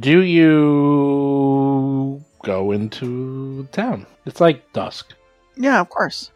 [0.00, 4.06] Do you go into town?
[4.26, 5.14] It's like dusk.
[5.56, 6.30] Yeah, of course.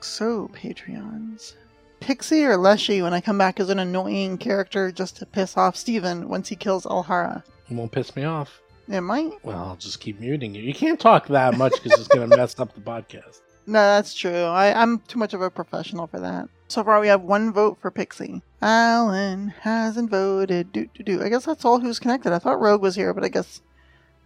[0.00, 1.54] So, Patreons.
[2.00, 5.76] Pixie or Leshy when I come back as an annoying character just to piss off
[5.76, 7.42] Steven once he kills Alhara?
[7.68, 8.60] It won't piss me off.
[8.88, 9.32] It might.
[9.42, 10.62] Well, I'll just keep muting you.
[10.62, 13.40] You can't talk that much because it's going to mess up the podcast.
[13.68, 14.44] No, that's true.
[14.44, 16.48] I, I'm too much of a professional for that.
[16.68, 18.40] So far, we have one vote for Pixie.
[18.62, 20.72] Alan hasn't voted.
[20.72, 21.22] Do do do.
[21.22, 22.32] I guess that's all who's connected.
[22.32, 23.60] I thought Rogue was here, but I guess,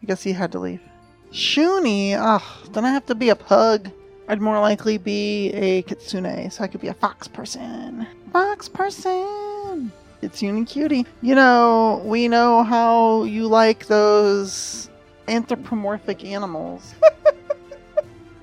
[0.01, 0.81] I guess he had to leave.
[1.33, 2.15] Shoony.
[2.17, 2.43] Ugh.
[2.73, 3.91] Then I have to be a pug.
[4.29, 8.07] I'd more likely be a kitsune, so I could be a fox person.
[8.33, 9.91] Fox person.
[10.21, 11.05] Kitsune cutie.
[11.21, 14.89] You know, we know how you like those
[15.29, 16.95] anthropomorphic animals.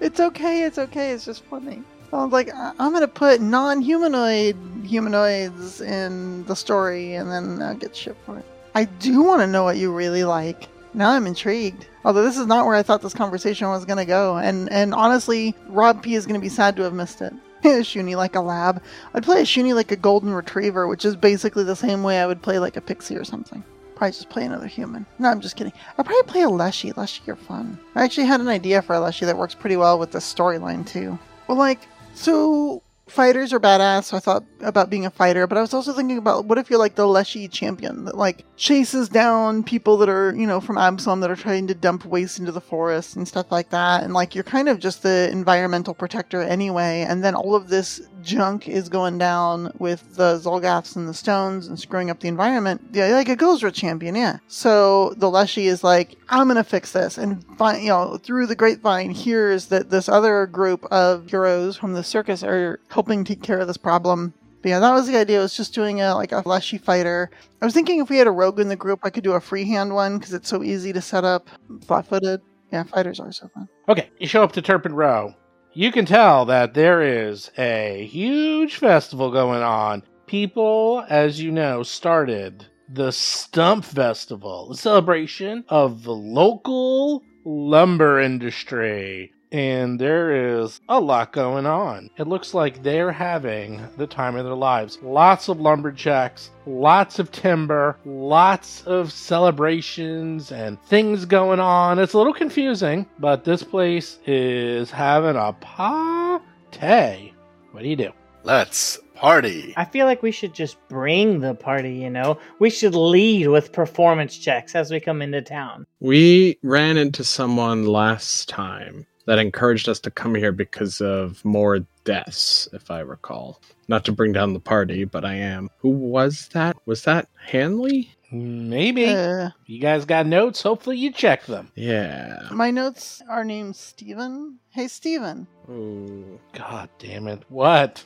[0.02, 1.84] It's okay, it's okay, it's just funny.
[2.14, 7.62] I was like, I- I'm gonna put non humanoid humanoids in the story and then
[7.62, 8.46] I'll get shit for it.
[8.76, 10.70] I do want to know what you really like.
[10.94, 11.88] Now I'm intrigued.
[12.04, 14.38] Although this is not where I thought this conversation was gonna go.
[14.38, 17.34] And and honestly, Rob P is gonna be sad to have missed it.
[17.64, 18.82] a Shoony like a lab.
[19.14, 22.26] I'd play a Shoony like a golden retriever, which is basically the same way I
[22.26, 23.64] would play like a pixie or something.
[23.96, 25.06] Probably just play another human.
[25.20, 25.74] No, I'm just kidding.
[25.98, 26.94] I'd probably play a Leshy.
[26.94, 27.78] Leshy are fun.
[27.96, 30.88] I actually had an idea for a Leshy that works pretty well with the storyline
[30.88, 31.20] too.
[31.48, 31.82] Well, like,
[32.14, 32.82] So
[33.12, 34.05] fighters are badass.
[34.05, 36.70] So I thought about being a fighter, but I was also thinking about what if
[36.70, 40.78] you're like the Leshy champion that like chases down people that are you know from
[40.78, 44.14] Absalom that are trying to dump waste into the forest and stuff like that, and
[44.14, 47.05] like you're kind of just the environmental protector anyway.
[47.07, 51.68] And then all of this junk is going down with the Zolgaths and the stones
[51.68, 52.82] and screwing up the environment.
[52.91, 54.39] Yeah, like a Gozreh champion, yeah.
[54.47, 58.55] So the Leshy is like, I'm gonna fix this, and find, you know through the
[58.55, 63.60] grapevine hears that this other group of heroes from the circus are helping take care
[63.60, 64.34] of this problem.
[64.62, 65.39] But yeah, that was the idea.
[65.39, 67.32] It was just doing a like a Leshy fighter.
[67.62, 69.39] I was thinking if we had a rogue in the group, I could do a
[69.39, 71.47] freehand one because it's so easy to set up,
[71.86, 72.41] flat-footed.
[72.74, 73.70] Yeah, fighters are so fun.
[73.88, 75.34] Okay, you show up to Turpin Row.
[75.72, 80.04] You can tell that there is a huge festival going on.
[80.28, 89.32] People, as you know, started the Stump Festival, the celebration of the local lumber industry.
[89.52, 92.12] And there is a lot going on.
[92.18, 95.00] It looks like they're having the time of their lives.
[95.02, 101.97] Lots of lumberjacks, lots of timber, lots of celebrations and things going on.
[101.97, 107.34] It's a little confusing, but this place is having a party.
[107.72, 108.12] What do you do?
[108.43, 109.74] Let's party.
[109.76, 112.39] I feel like we should just bring the party, you know?
[112.60, 115.86] We should lead with performance checks as we come into town.
[116.00, 121.86] We ran into someone last time that encouraged us to come here because of more
[122.03, 123.61] deaths, if I recall.
[123.88, 125.69] Not to bring down the party, but I am.
[125.77, 126.75] Who was that?
[126.88, 128.11] Was that Hanley?
[128.32, 129.05] Maybe.
[129.05, 130.63] Uh, You guys got notes?
[130.63, 131.71] Hopefully you check them.
[131.75, 132.39] Yeah.
[132.51, 134.57] my notes are named Steven.
[134.71, 135.45] Hey, Steven.
[135.69, 136.39] Ooh.
[136.53, 137.43] God damn it.
[137.49, 138.03] What?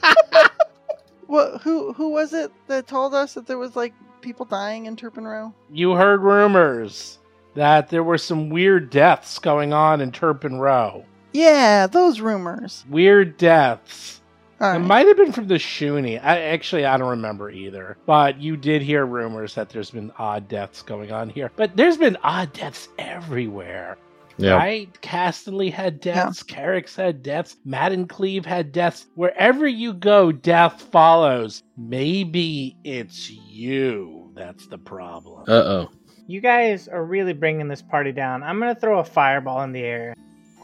[1.27, 1.63] What?
[1.63, 1.93] Who?
[1.95, 5.55] Who was it that told us that there was like people dying in Turpin Row?
[5.73, 7.19] You heard rumors
[7.55, 11.05] that there were some weird deaths going on in Turpin Row.
[11.33, 12.85] Yeah, those rumors.
[12.89, 14.21] Weird deaths.
[14.61, 16.23] All It might have been from the Shoony.
[16.23, 17.97] I actually I don't remember either.
[18.07, 21.51] But you did hear rumors that there's been odd deaths going on here.
[21.57, 23.99] But there's been odd deaths everywhere.
[24.37, 24.57] Yeah.
[24.57, 25.01] Right?
[25.01, 26.43] Castanley had deaths.
[26.43, 27.57] Carrick's had deaths.
[27.65, 29.07] Madden Cleve had deaths.
[29.15, 31.63] Wherever you go, death follows.
[31.77, 35.45] Maybe it's you that's the problem.
[35.49, 35.91] Uh oh.
[36.27, 38.43] You guys are really bringing this party down.
[38.43, 40.15] I'm gonna throw a fireball in the air,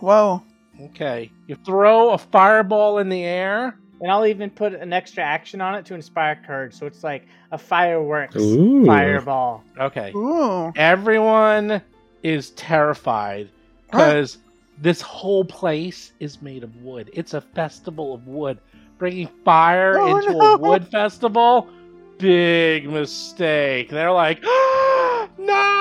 [0.01, 0.43] Whoa.
[0.81, 1.31] Okay.
[1.47, 3.77] You throw a fireball in the air.
[4.01, 6.73] and I'll even put an extra action on it to inspire courage.
[6.73, 8.87] So it's like a fireworks Ooh.
[8.87, 9.63] fireball.
[9.79, 10.11] Okay.
[10.17, 10.73] Ooh.
[10.77, 11.83] Everyone
[12.23, 13.51] is terrified
[13.91, 14.39] because
[14.81, 17.11] this whole place is made of wood.
[17.13, 18.59] It's a festival of wood.
[18.97, 20.55] Bringing fire Oh, into no.
[20.55, 21.69] a wood festival,
[22.17, 23.91] big mistake.
[23.91, 24.70] They're like, ah,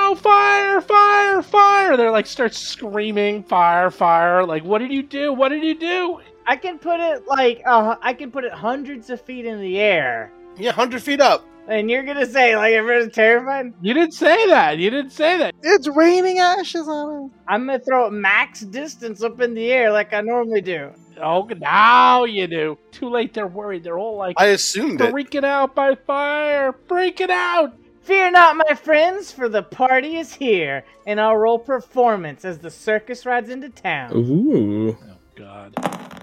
[0.09, 1.97] no, fire, fire, fire.
[1.97, 4.43] They're like, start screaming, fire, fire.
[4.45, 5.33] Like, what did you do?
[5.33, 6.19] What did you do?
[6.47, 9.79] I can put it like uh, I can put it hundreds of feet in the
[9.79, 11.45] air, Yeah, 100 feet up.
[11.67, 13.71] and you're gonna say like everyone's terrified.
[13.81, 14.79] You didn't say that.
[14.79, 15.53] You didn't say that.
[15.61, 17.31] It's raining ashes on us.
[17.47, 20.89] I'm gonna throw it max distance up in the air like I normally do.
[21.21, 22.77] Oh, now you do.
[22.91, 23.33] Too late.
[23.35, 23.83] They're worried.
[23.83, 25.13] They're all like I assumed it.
[25.13, 26.73] freaking out by fire.
[26.87, 27.77] Freaking out.
[28.01, 32.71] Fear not, my friends, for the party is here, and I'll roll performance as the
[32.71, 34.11] circus rides into town.
[34.15, 34.91] Ooh.
[34.91, 35.75] Oh, God.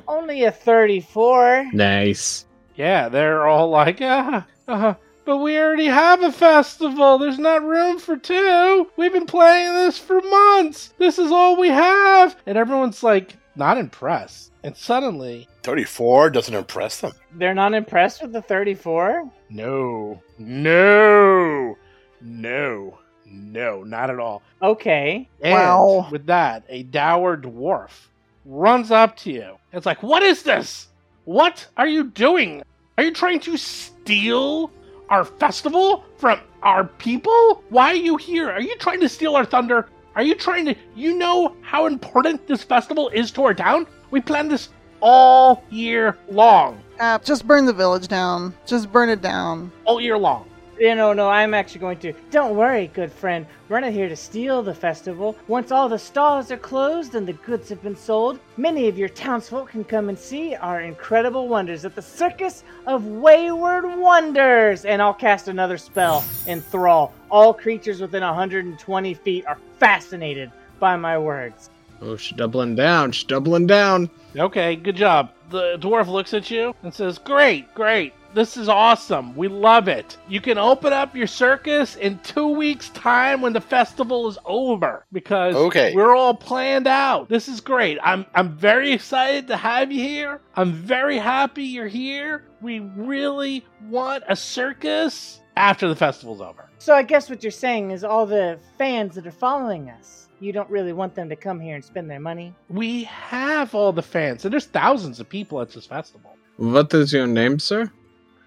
[0.09, 1.71] Only a 34.
[1.73, 2.47] Nice.
[2.77, 7.19] Yeah, they're all like, ah, uh, but we already have a festival.
[7.19, 8.91] There's not room for two.
[8.97, 10.95] We've been playing this for months.
[10.99, 12.37] This is all we have.
[12.47, 14.53] And everyone's like, not impressed.
[14.63, 17.11] And suddenly, 34 doesn't impress them.
[17.35, 19.29] They're not impressed with the 34?
[19.51, 21.77] no, no,
[22.21, 24.43] no, no, not at all.
[24.63, 25.29] Okay.
[25.43, 26.07] And Wow.
[26.11, 27.91] with that, a dour dwarf
[28.45, 29.57] runs up to you.
[29.73, 30.87] It's like, what is this?
[31.25, 32.63] What are you doing?
[32.97, 34.71] Are you trying to steal
[35.11, 37.65] our festival from our people?
[37.71, 38.49] Why are you here?
[38.51, 39.89] Are you trying to steal our thunder?
[40.15, 40.77] Are you trying to.
[40.95, 43.87] You know how important this festival is to our town?
[44.13, 44.69] We planned this
[45.07, 46.83] all year long.
[46.99, 48.53] Uh, just burn the village down.
[48.67, 49.71] Just burn it down.
[49.85, 50.49] All year long.
[50.81, 52.13] You know, no, I'm actually going to.
[52.33, 53.47] Don't worry, good friend.
[53.69, 55.37] We're not here to steal the festival.
[55.47, 59.09] Once all the stalls are closed and the goods have been sold, many of your
[59.09, 64.85] townsfolk can come and see our incredible wonders at the Circus of Wayward Wonders.
[64.85, 67.13] And I'll cast another spell, Enthrall.
[67.31, 70.51] All creatures within 120 feet are fascinated
[70.81, 71.71] by my words.
[72.03, 73.13] Oh, she's doubling down.
[73.13, 74.11] She's doubling down.
[74.37, 75.31] Okay, good job.
[75.51, 78.13] The dwarf looks at you and says, Great, great.
[78.35, 79.35] This is awesome.
[79.35, 80.19] We love it.
[80.29, 85.07] You can open up your circus in two weeks' time when the festival is over
[85.11, 85.95] because Okay.
[85.95, 87.31] we're all planned out.
[87.31, 87.99] This is great.
[88.03, 90.41] I'm I'm very excited to have you here.
[90.55, 92.43] I'm very happy you're here.
[92.61, 96.69] We really want a circus after the festival's over.
[96.79, 100.53] So I guess what you're saying is all the fans that are following us, you
[100.53, 102.55] don't really want them to come here and spend their money.
[102.69, 106.37] We have all the fans, and there's thousands of people at this festival.
[106.57, 107.91] What is your name, sir?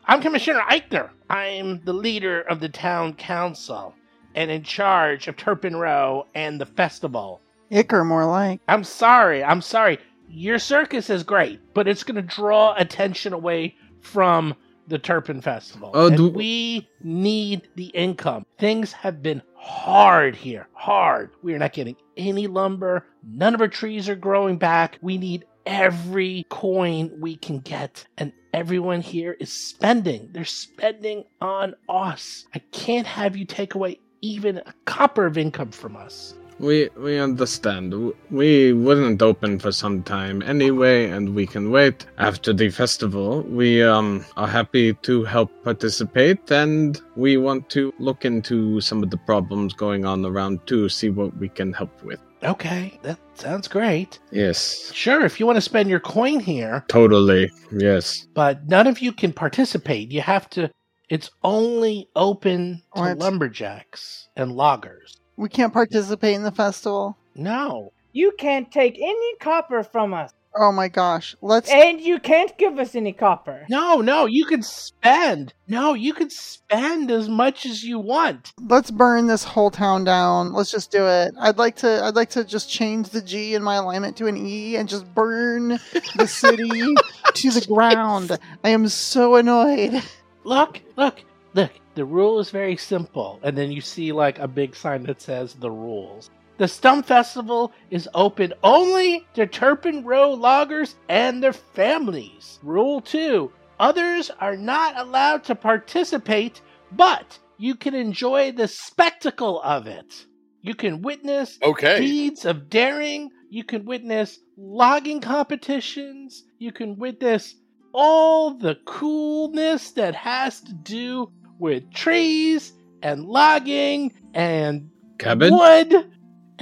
[0.06, 1.10] I'm Commissioner Eichner.
[1.30, 3.94] I'm the leader of the town council
[4.36, 7.42] and in charge of Turpin Row and the festival.
[7.72, 8.62] Icker, more like.
[8.68, 10.00] I'm sorry, I'm sorry.
[10.28, 14.56] Your circus is great, but it's going to draw attention away from
[14.88, 15.92] the Turpin Festival.
[15.94, 18.46] Oh, and do- we need the income.
[18.58, 20.68] Things have been hard here.
[20.74, 21.32] Hard.
[21.44, 23.06] We are not getting any lumber.
[23.24, 24.98] None of our trees are growing back.
[25.02, 28.06] We need every coin we can get.
[28.18, 30.30] And everyone here is spending.
[30.32, 32.46] They're spending on us.
[32.54, 36.34] I can't have you take away even a copper of income from us.
[36.60, 37.94] We we understand.
[38.30, 43.42] We wouldn't open for some time anyway, and we can wait after the festival.
[43.44, 49.10] We um are happy to help participate, and we want to look into some of
[49.10, 52.20] the problems going on around too, see what we can help with.
[52.44, 54.20] Okay, that sounds great.
[54.32, 57.52] Yes, Sure, if you want to spend your coin here, totally.
[57.72, 58.28] Yes.
[58.34, 60.12] but none of you can participate.
[60.12, 60.70] You have to.
[61.10, 63.18] It's only open to What?
[63.18, 65.19] lumberjacks and loggers.
[65.40, 67.18] We can't participate in the festival.
[67.34, 67.94] No.
[68.12, 71.36] You can't take any copper from us, Oh my gosh.
[71.42, 73.66] Let's and you can't give us any copper.
[73.70, 75.54] No, no, you can spend.
[75.68, 78.52] No, you can spend as much as you want.
[78.68, 80.52] let's burn this whole town down.
[80.52, 81.34] Let's just do it.
[81.40, 84.36] I'd like to I'd like to just change the G in my alignment to an
[84.36, 85.80] E and just burn
[86.18, 86.68] the city
[87.36, 88.38] to the ground.
[88.64, 90.04] I am so annoyed.
[90.44, 91.22] Look, look,
[91.54, 91.72] look.
[91.96, 93.40] The rule is very simple.
[93.44, 96.30] And then you see like a big sign that says the rules.
[96.58, 102.60] The Stump Festival is open only to Turpin Row loggers and their families.
[102.64, 106.62] Rule 2 Others are not allowed to participate,
[106.92, 110.26] but you can enjoy the spectacle of it.
[110.62, 112.00] You can witness Okay.
[112.00, 113.30] deeds of daring.
[113.50, 116.44] You can witness logging competitions.
[116.60, 117.56] You can witness
[117.94, 125.54] all the coolness that has to do with trees and logging and Cabin?
[125.54, 126.06] wood Oh,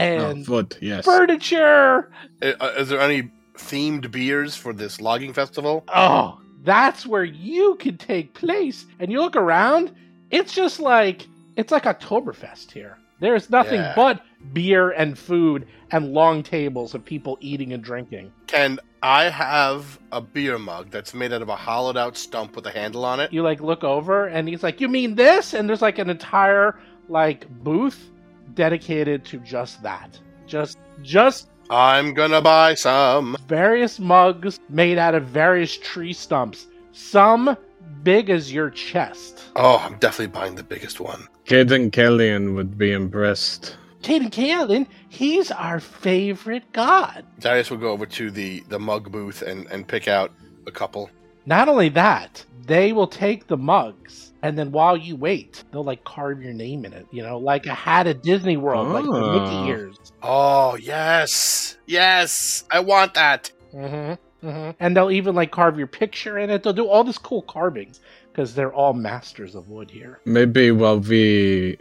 [0.03, 1.05] and wood, yes.
[1.05, 2.11] furniture.
[2.41, 5.83] Uh, is there any themed beers for this logging festival?
[5.87, 8.85] Oh, that's where you can take place.
[8.99, 9.91] And you look around,
[10.29, 12.97] it's just like it's like Oktoberfest here.
[13.19, 13.93] There's nothing Yeah.
[13.95, 14.21] but
[14.53, 18.31] beer and food and long tables of people eating and drinking.
[18.45, 22.65] Can I have a beer mug that's made out of a hollowed out stump with
[22.65, 23.31] a handle on it?
[23.31, 26.79] You like look over and he's like, "You mean this?" And there's like an entire
[27.09, 28.09] like booth
[28.53, 30.19] dedicated to just that.
[30.47, 33.37] Just just I'm gonna buy some.
[33.47, 36.67] various mugs made out of various tree stumps.
[36.91, 37.55] Some
[38.03, 39.43] big as your chest.
[39.55, 41.27] Oh, I'm definitely buying the biggest one.
[41.45, 43.77] Cayden Cailean would be impressed.
[44.01, 47.25] Cayden Cailean, he's our favorite god.
[47.39, 50.31] Darius will go over to the, the mug booth and, and pick out
[50.65, 51.09] a couple.
[51.45, 56.03] Not only that, they will take the mugs and then while you wait, they'll like
[56.03, 59.11] carve your name in it, you know, like a hat at Disney World, like the
[59.11, 59.39] Oh.
[59.39, 59.97] Mickey ears.
[60.21, 61.77] Oh, yes.
[61.87, 62.63] Yes.
[62.69, 63.51] I want that.
[63.73, 64.71] Mm-hmm, mm-hmm.
[64.79, 66.63] And they'll even like carve your picture in it.
[66.63, 67.99] They'll do all this cool carvings
[68.37, 70.19] because they're all masters of wood here.
[70.25, 71.75] Maybe while we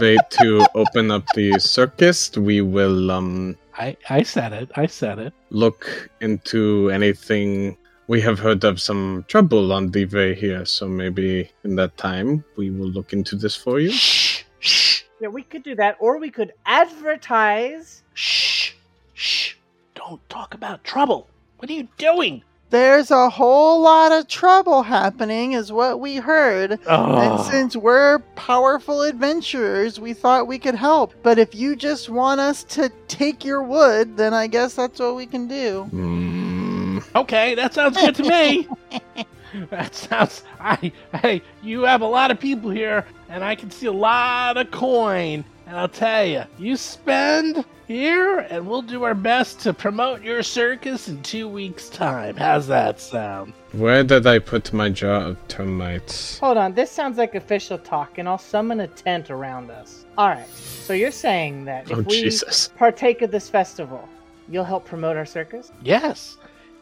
[0.00, 4.72] wait to open up the circus, we will um I I said it.
[4.74, 5.32] I said it.
[5.50, 7.76] look into anything.
[8.08, 12.42] We have heard of some trouble on the way here, so maybe in that time
[12.56, 13.92] we will look into this for you.
[13.92, 18.02] Shh, shh, Yeah, we could do that, or we could advertise.
[18.14, 18.72] shh,
[19.14, 19.54] shh.
[19.94, 21.28] Don't talk about trouble.
[21.58, 22.42] What are you doing?
[22.70, 26.72] There's a whole lot of trouble happening, is what we heard.
[26.72, 31.12] And Oh, since we're powerful adventurers, we thought we could help.
[31.24, 35.16] But if you just want us to take your wood, then I guess that's what
[35.16, 35.88] we can do.
[35.92, 38.68] Mm, okay, that sounds good to me.
[39.70, 40.44] that sounds.
[40.60, 44.56] I hey, you have a lot of people here, and I can see a lot
[44.56, 45.44] of coin.
[45.70, 50.42] And I'll tell you, you spend here, and we'll do our best to promote your
[50.42, 52.36] circus in two weeks' time.
[52.36, 53.52] How's that sound?
[53.70, 56.40] where did I put my jar of termites?
[56.40, 60.06] Hold on, this sounds like official talk, and I'll summon a tent around us.
[60.18, 62.66] All right, so you're saying that if Oh we Jesus!
[62.76, 64.08] partake of this festival,
[64.48, 65.70] You'll help promote our circus?
[65.80, 66.36] Yes.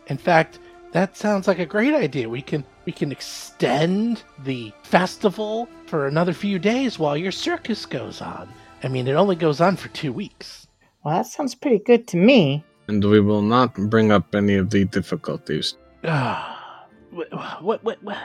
[0.06, 0.60] In fact,
[0.92, 2.26] that sounds like a great idea.
[2.26, 8.22] We can we can extend the festival for another few days while your circus goes
[8.22, 8.48] on.
[8.82, 10.66] I mean, it only goes on for 2 weeks.
[11.04, 12.64] Well, that sounds pretty good to me.
[12.88, 15.74] And we will not bring up any of the difficulties.
[16.04, 18.18] Ah, what, what, what, what,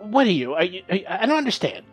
[0.00, 0.54] what are you?
[0.54, 0.82] Are you?
[0.88, 1.84] are you- I don't understand.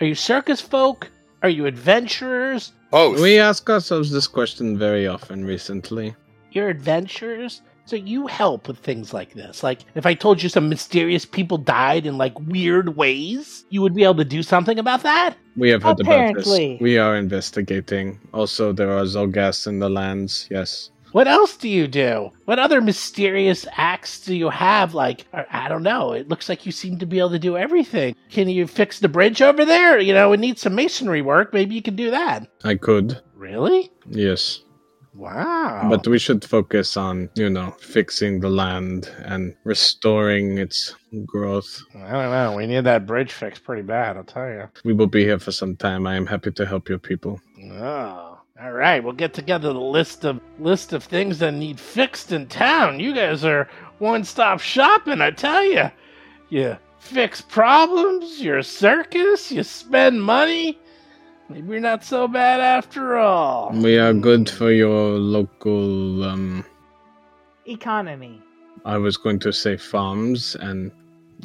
[0.00, 1.10] Are you circus folk?
[1.42, 2.72] Are you adventurers?
[2.90, 3.20] Both.
[3.20, 6.14] We ask ourselves this question very often recently.
[6.52, 7.62] You're adventurers?
[7.84, 9.62] So you help with things like this.
[9.62, 13.94] Like, if I told you some mysterious people died in like weird ways, you would
[13.94, 15.36] be able to do something about that?
[15.56, 16.80] We have heard about this.
[16.80, 18.20] We are investigating.
[18.32, 20.46] Also, there are Zolgas in the lands.
[20.50, 20.90] Yes.
[21.12, 22.30] What else do you do?
[22.46, 24.94] What other mysterious acts do you have?
[24.94, 26.12] Like, I I don't know.
[26.12, 28.16] It looks like you seem to be able to do everything.
[28.30, 30.00] Can you fix the bridge over there?
[30.00, 31.52] You know, it needs some masonry work.
[31.52, 32.48] Maybe you can do that.
[32.64, 33.20] I could.
[33.36, 33.90] Really?
[34.08, 34.62] Yes.
[35.14, 35.88] Wow.
[35.90, 40.94] But we should focus on, you know, fixing the land and restoring its
[41.26, 41.82] growth.
[41.94, 42.54] I don't know.
[42.56, 44.68] We need that bridge fixed pretty bad, I'll tell you.
[44.84, 46.06] We will be here for some time.
[46.06, 47.40] I am happy to help your people.
[47.64, 48.38] Oh.
[48.60, 52.46] All right, we'll get together the list of list of things that need fixed in
[52.46, 53.00] town.
[53.00, 55.90] You guys are one-stop shopping, I tell you.
[56.48, 60.78] You fix problems, you're a circus, you spend money.
[61.52, 63.70] Maybe you're not so bad after all.
[63.72, 66.64] We are good for your local, um,
[67.66, 68.40] Economy.
[68.84, 70.90] I was going to say farms and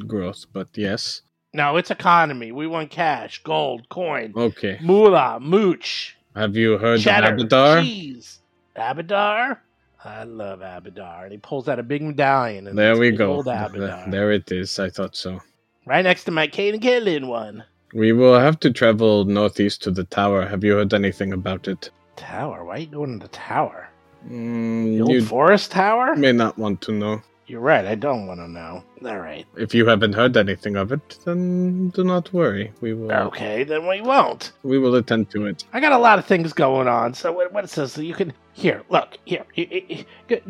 [0.08, 1.22] growth, but yes.
[1.54, 2.52] No, it's economy.
[2.52, 4.78] We want cash, gold, coin, Okay.
[4.82, 7.82] moolah, mooch, Have you heard cheddar, of Abadar?
[7.84, 8.40] cheese.
[8.76, 9.58] Abadar?
[10.04, 11.24] I love Abadar.
[11.24, 12.68] And he pulls out a big medallion.
[12.68, 13.42] And There we go.
[13.44, 14.10] Abadar.
[14.12, 14.80] There it is.
[14.80, 15.40] I thought so.
[15.86, 17.64] Right next to my Cayden Cailean one.
[17.94, 20.46] We will have to travel northeast to the tower.
[20.46, 21.90] Have you heard anything about it?
[22.16, 22.66] Tower?
[22.66, 23.90] Why are you going to the tower?
[24.28, 26.16] Mm, The old forest tower?
[26.16, 27.22] may not want to know.
[27.46, 27.86] You're right.
[27.86, 28.84] I don't want to know.
[29.06, 29.46] All right.
[29.56, 32.74] If you haven't heard anything of it, then do not worry.
[32.82, 33.10] We will.
[33.12, 34.52] Okay, then we won't.
[34.64, 35.64] We will attend to it.
[35.72, 37.14] I got a lot of things going on.
[37.14, 37.98] So what, what it says?
[37.98, 38.84] You can here.
[38.90, 39.46] Look here.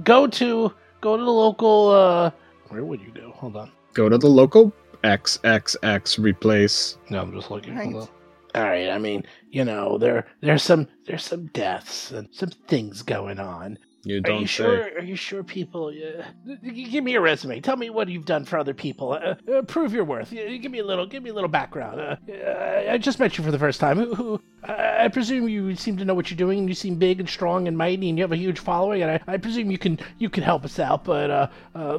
[0.04, 1.90] Go to go to the local.
[1.92, 2.32] uh
[2.70, 3.32] Where would you go?
[3.36, 3.72] Hold on.
[3.94, 4.74] Go to the local
[5.08, 6.98] XXX replace.
[7.10, 7.76] No, I'm just looking.
[7.76, 7.92] Right.
[7.92, 8.10] Hold on.
[8.56, 8.90] All right.
[8.90, 13.78] I mean, you know, there there's some there's some deaths and some things going on.
[14.04, 14.64] You Are don't you say.
[14.64, 14.84] sure?
[14.98, 15.88] Are you sure people?
[15.88, 17.60] Uh, give me a resume.
[17.60, 19.12] Tell me what you've done for other people.
[19.14, 20.32] Uh, uh, prove your worth.
[20.32, 21.06] Uh, give me a little.
[21.06, 22.00] Give me a little background.
[22.00, 23.98] Uh, uh, I just met you for the first time.
[23.98, 24.16] Who?
[24.16, 27.20] who I I presume you seem to know what you're doing, and you seem big
[27.20, 29.02] and strong and mighty, and you have a huge following.
[29.02, 31.04] And I, I presume you can you can help us out.
[31.04, 31.98] But uh, uh,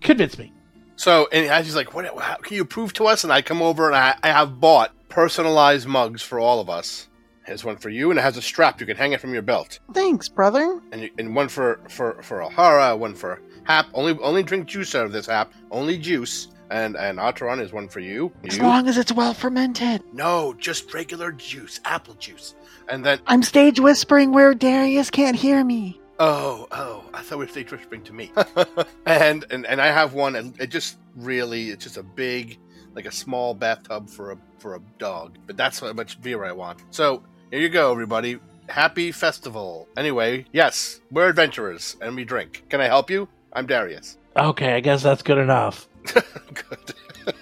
[0.00, 0.52] convince me.
[1.00, 2.04] So, and he's like, "What?
[2.18, 4.92] How, can you prove to us?" And I come over and I, I have bought
[5.08, 7.08] personalized mugs for all of us.
[7.46, 8.80] Here's one for you, and it has a strap.
[8.80, 10.78] You can hang it from your belt, Thanks, brother.
[10.92, 13.86] and you, and one for for for O'Hara, one for Hap.
[13.94, 15.52] Only only drink juice out of this Hap.
[15.70, 16.48] Only juice.
[16.70, 18.30] And and Ataran is one for you.
[18.44, 18.62] As You?
[18.62, 20.02] long as it's well fermented.
[20.12, 22.54] No, just regular juice, apple juice.
[22.88, 25.99] And then I'm stage whispering where Darius can't hear me.
[26.22, 28.30] Oh, oh, I thought we were stage whispering to me.
[29.06, 32.58] and, and and I have one, and it just really, it's just a big,
[32.94, 35.38] like a small bathtub for a for a dog.
[35.46, 36.82] But that's how much beer I want.
[36.90, 38.38] So here you go, everybody.
[38.68, 39.88] Happy festival.
[39.96, 42.64] Anyway, yes, we're adventurers, and we drink.
[42.68, 43.26] Can I help you?
[43.54, 44.18] I'm Darius.
[44.36, 45.88] Okay, I guess that's good enough.
[46.04, 46.94] Good.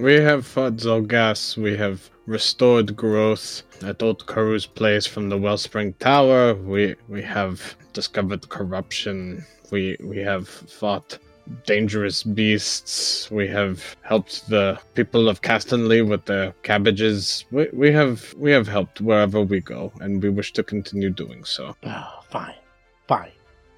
[0.00, 1.56] We have fought Zolgas.
[1.56, 6.54] We have restored growth at Old Karu's place from the Wellspring Tower.
[6.54, 9.44] We we have discovered corruption.
[9.72, 11.18] We we have fought
[11.66, 13.28] dangerous beasts.
[13.28, 17.44] We have helped the people of Castanley with their cabbages.
[17.50, 21.42] We, we have we have helped wherever we go, and we wish to continue doing
[21.44, 21.74] so.
[21.82, 22.60] Oh, fine,
[23.08, 23.32] fine.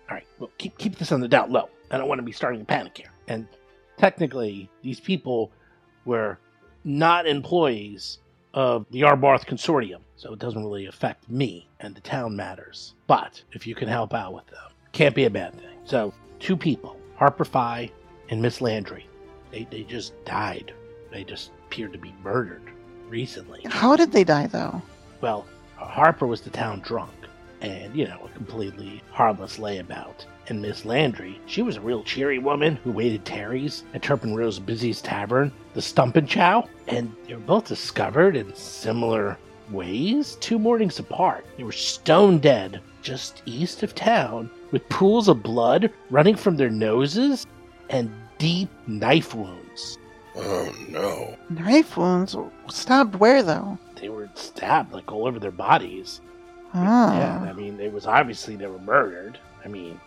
[0.08, 1.70] All right, well, keep keep this on the down low.
[1.90, 3.12] I don't want to be starting a panic here.
[3.26, 3.48] And
[3.96, 5.50] technically, these people
[6.04, 6.38] were
[6.84, 8.18] not employees
[8.54, 12.94] of the Arbarth Consortium, so it doesn't really affect me and the town matters.
[13.06, 15.78] But if you can help out with them, can't be a bad thing.
[15.84, 17.90] So, two people, Harper Fye
[18.28, 19.06] and Miss Landry,
[19.50, 20.72] they they just died.
[21.10, 22.62] They just appeared to be murdered
[23.08, 23.62] recently.
[23.66, 24.80] How did they die, though?
[25.20, 25.46] Well,
[25.76, 27.12] Harper was the town drunk,
[27.60, 30.24] and, you know, a completely harmless layabout.
[30.50, 34.58] And Miss Landry, she was a real cheery woman who waited Terry's at Turpin Row's
[34.58, 39.38] Busy's Tavern, the Stump and Chow, and they were both discovered in similar
[39.70, 41.46] ways two mornings apart.
[41.56, 46.68] They were stone dead just east of town, with pools of blood running from their
[46.68, 47.46] noses
[47.88, 49.98] and deep knife wounds.
[50.34, 51.36] Oh no.
[51.48, 52.36] Knife wounds?
[52.68, 53.78] Stabbed where, though?
[54.00, 56.20] They were stabbed like all over their bodies.
[56.74, 57.16] Ah.
[57.16, 59.38] Yeah, I mean, it was obviously they were murdered.
[59.64, 60.00] I mean,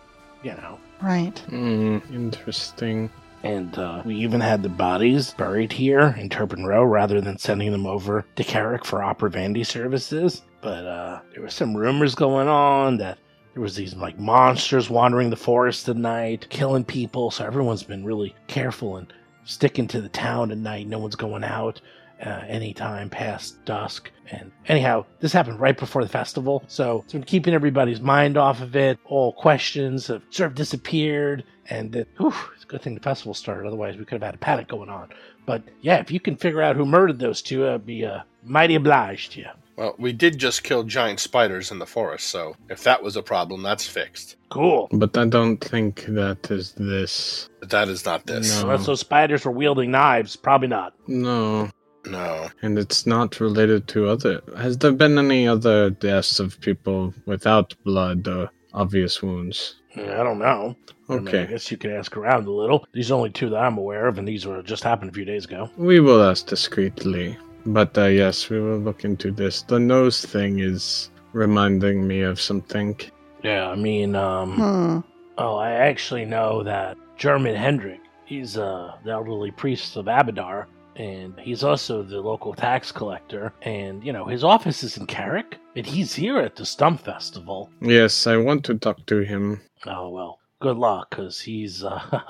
[0.44, 0.78] you know.
[1.02, 1.38] Right.
[1.40, 3.10] Hmm, interesting.
[3.42, 7.72] And uh, we even had the bodies buried here in Turpin Row rather than sending
[7.72, 10.42] them over to Carrick for opera vandy services.
[10.62, 13.18] But uh, there were some rumors going on that
[13.52, 17.30] there was these like monsters wandering the forest at night, killing people.
[17.30, 19.12] So everyone's been really careful and
[19.44, 20.88] sticking to the town at night.
[20.88, 21.82] No one's going out
[22.24, 24.10] uh, anytime past dusk.
[24.30, 28.60] And anyhow, this happened right before the festival, so it's been keeping everybody's mind off
[28.60, 28.98] of it.
[29.04, 33.34] All questions have sort of disappeared, and that, whew, it's a good thing the festival
[33.34, 33.66] started.
[33.66, 35.10] Otherwise, we could have had a panic going on.
[35.46, 38.76] But yeah, if you can figure out who murdered those two, I'd be uh, mighty
[38.76, 39.48] obliged to you.
[39.76, 43.22] Well, we did just kill giant spiders in the forest, so if that was a
[43.22, 44.36] problem, that's fixed.
[44.48, 44.88] Cool.
[44.92, 47.50] But I don't think that is this.
[47.60, 48.54] That is not this.
[48.62, 48.70] No.
[48.70, 50.94] Unless those spiders were wielding knives, probably not.
[51.08, 51.70] No.
[52.06, 52.48] No.
[52.62, 54.42] And it's not related to other.
[54.56, 59.76] Has there been any other deaths of people without blood or obvious wounds?
[59.96, 60.76] I don't know.
[61.08, 62.86] I, mean, I guess you could ask around a little.
[62.92, 65.24] These are only two that I'm aware of, and these were just happened a few
[65.24, 65.70] days ago.
[65.76, 67.36] We will ask discreetly.
[67.66, 69.62] But uh, yes, we will look into this.
[69.62, 72.98] The nose thing is reminding me of something.
[73.42, 74.98] Yeah, I mean, um, Hmm.
[75.38, 78.00] oh, I actually know that German Hendrik.
[78.24, 80.66] He's uh, the elderly priest of Abadar,
[80.96, 83.52] and he's also the local tax collector.
[83.62, 87.70] And you know, his office is in Carrick, and he's here at the Stump Festival.
[87.80, 89.60] Yes, I want to talk to him.
[89.86, 92.20] Oh well, good luck, cause he's uh,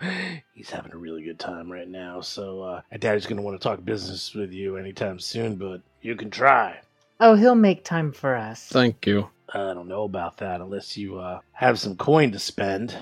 [0.54, 2.20] he's having a really good time right now.
[2.20, 5.80] So uh, I doubt he's gonna want to talk business with you anytime soon, but
[6.02, 6.78] you can try.
[7.20, 8.66] Oh, he'll make time for us.
[8.68, 9.28] Thank you.
[9.52, 12.96] I don't know about that unless you uh, have some coin to spend.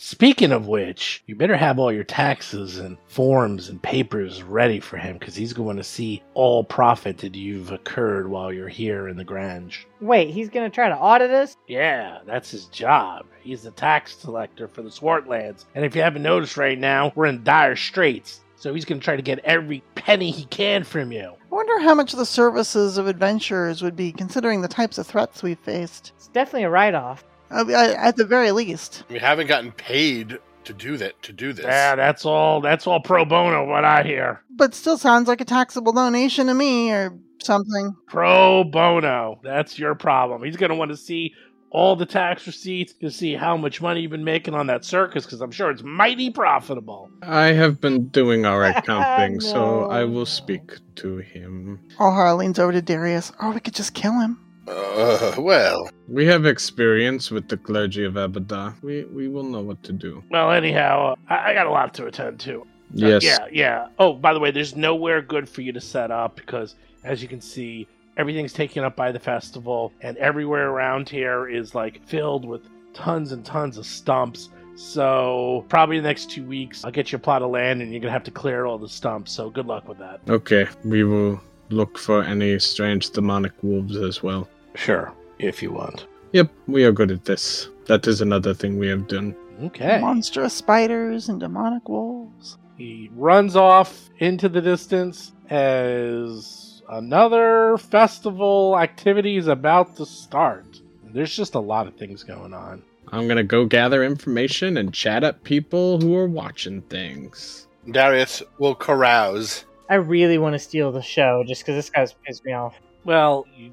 [0.00, 4.96] Speaking of which, you better have all your taxes and forms and papers ready for
[4.96, 9.16] him because he's going to see all profit that you've occurred while you're here in
[9.16, 9.88] the Grange.
[10.00, 11.56] Wait, he's gonna try to audit us?
[11.66, 13.26] Yeah, that's his job.
[13.40, 15.64] He's the tax collector for the Swartlands.
[15.74, 18.44] And if you haven't noticed right now, we're in dire straits.
[18.54, 21.32] So he's going to try to get every penny he can from you.
[21.50, 25.44] I wonder how much the services of adventurers would be, considering the types of threats
[25.44, 26.12] we've faced.
[26.16, 27.22] It's definitely a write-off.
[27.22, 29.04] Uh, I- mean at the very least.
[29.08, 31.20] We haven't gotten paid to do that.
[31.22, 31.64] To do this.
[31.64, 32.60] Yeah, that's all.
[32.60, 33.66] That's all pro bono.
[33.66, 34.42] What I hear.
[34.50, 37.96] But still sounds like a taxable donation to me or something.
[38.06, 39.40] Pro bono.
[39.42, 40.42] That's your problem.
[40.44, 41.32] He's going to want to see
[41.70, 45.24] all the tax receipts to see how much money you've been making on that circus
[45.26, 47.10] because I'm sure it's mighty profitable.
[47.22, 51.78] I have been doing our accounting, so I will speak to him.
[52.00, 53.32] Oh, Alhara leans over to Darius.
[53.40, 54.38] Or we could just kill him.
[54.68, 58.74] Uh, well, We have experience with the clergy of Abadar.
[58.82, 60.22] We we will know what to do.
[60.30, 62.60] Well, anyhow, uh, I, I got a lot to attend to.
[62.62, 62.64] Uh,
[62.94, 63.22] Yes.
[63.22, 63.88] yeah, yeah.
[63.98, 67.28] Oh, by the way, there's nowhere good for you to set up because, as you
[67.28, 72.44] can see, everything's taken up by the festival, and everywhere around here is like filled
[72.46, 72.62] with
[72.94, 74.48] tons and tons of stumps.
[74.74, 78.00] So probably the next two weeks, I'll get you a plot of land, and you're
[78.00, 79.32] gonna have to clear all the stumps.
[79.32, 80.20] So good luck with that.
[80.28, 81.40] Okay, we will
[81.70, 84.48] look for any strange demonic wolves as well.
[84.78, 86.06] Sure, if you want.
[86.32, 87.68] Yep, we are good at this.
[87.86, 89.34] That is another thing we have done.
[89.64, 89.98] Okay.
[90.00, 92.58] Monstrous spiders and demonic wolves.
[92.76, 100.80] He runs off into the distance as another festival activity is about to start.
[101.12, 102.84] There's just a lot of things going on.
[103.10, 107.66] I'm gonna go gather information and chat up people who are watching things.
[107.90, 109.64] Darius will carouse.
[109.90, 112.76] I really want to steal the show just because this guy's pissed me off.
[113.04, 113.72] Well, you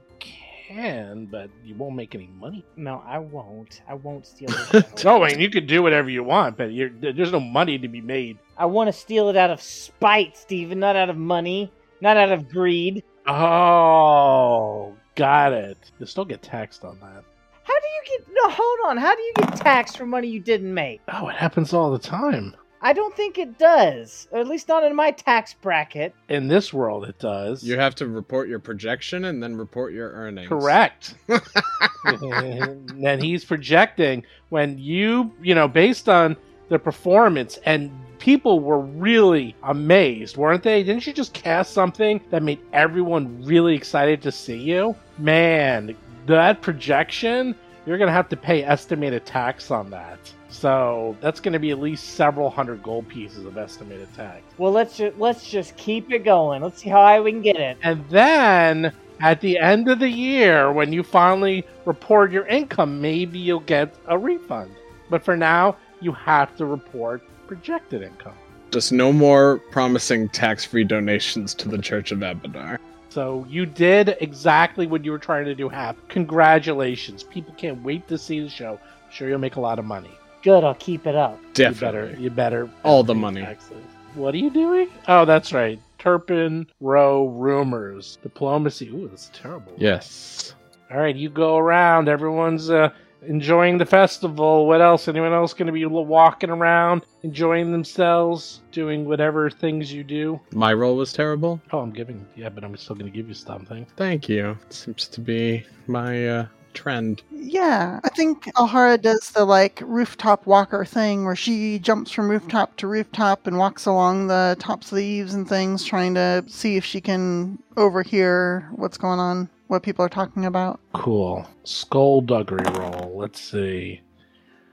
[0.68, 2.66] can, but you won't make any money.
[2.76, 3.82] No, I won't.
[3.88, 4.99] I won't steal it.
[4.99, 5.18] show.
[5.18, 7.88] No, I mean, you can do whatever you want, but you're, there's no money to
[7.88, 8.38] be made.
[8.57, 12.32] I want to steal it out of spite, Steven, not out of money, not out
[12.32, 13.03] of greed.
[13.28, 15.78] Oh, got it.
[15.99, 17.24] You'll still get taxed on that.
[17.63, 18.28] How do you get.
[18.32, 18.97] No, hold on.
[18.97, 21.01] How do you get taxed for money you didn't make?
[21.11, 22.55] Oh, it happens all the time.
[22.82, 24.28] I don't think it does.
[24.32, 26.13] Or at least not in my tax bracket.
[26.30, 27.63] In this world, it does.
[27.63, 30.49] You have to report your projection and then report your earnings.
[30.49, 31.15] Correct.
[32.05, 36.36] and he's projecting when you, you know, based on
[36.69, 40.84] the performance, and people were really amazed, weren't they?
[40.84, 44.95] Didn't you just cast something that made everyone really excited to see you?
[45.17, 45.95] Man,
[46.26, 47.55] that projection,
[47.86, 50.19] you're going to have to pay estimated tax on that.
[50.55, 54.41] So that's going to be at least several hundred gold pieces of estimated tax.
[54.57, 56.61] Well, let's just let's just keep it going.
[56.61, 57.77] Let's see how high we can get it.
[57.83, 63.37] And then at the end of the year, when you finally report your income, maybe
[63.37, 64.71] you'll get a refund.
[65.09, 68.35] But for now, you have to report projected income.
[68.71, 72.79] Just no more promising tax-free donations to the Church of Abadar.
[73.09, 75.97] So you did exactly what you were trying to do, Hap.
[76.07, 77.23] Congratulations.
[77.23, 78.79] People can't wait to see the show.
[79.05, 80.11] I'm sure you'll make a lot of money.
[80.45, 81.39] Good, I'll keep it up.
[81.41, 82.09] You Definitely.
[82.11, 82.21] better.
[82.21, 82.69] You better.
[82.83, 83.41] All the money.
[83.41, 83.77] taxes.
[84.13, 84.89] What are you doing?
[85.07, 85.79] Oh, that's right.
[85.97, 88.89] Turpin Row rumors, diplomacy.
[88.89, 89.73] Ooh, that's terrible.
[89.75, 90.53] Yes.
[90.91, 92.07] All right, you go around.
[92.07, 92.91] Everyone's uh,
[93.23, 94.67] enjoying the festival.
[94.67, 95.07] What else?
[95.07, 100.39] Anyone else going to be walking around, enjoying themselves, doing whatever things you do?
[100.51, 101.59] My role was terrible.
[101.71, 102.23] Oh, I'm giving.
[102.35, 103.87] Yeah, but I'm still going to give you something.
[103.97, 104.51] Thank you.
[104.67, 106.45] It Seems to be my uh,
[106.76, 107.23] trend.
[107.32, 112.76] Yeah, I think Alhara does the like rooftop walker thing where she jumps from rooftop
[112.78, 116.76] to rooftop and walks along the tops of the eaves and things, trying to see
[116.76, 120.80] if she can overhear what's going on, what people are talking about.
[120.93, 121.47] Cool.
[121.63, 123.13] Skullduggery roll.
[123.15, 124.01] Let's see.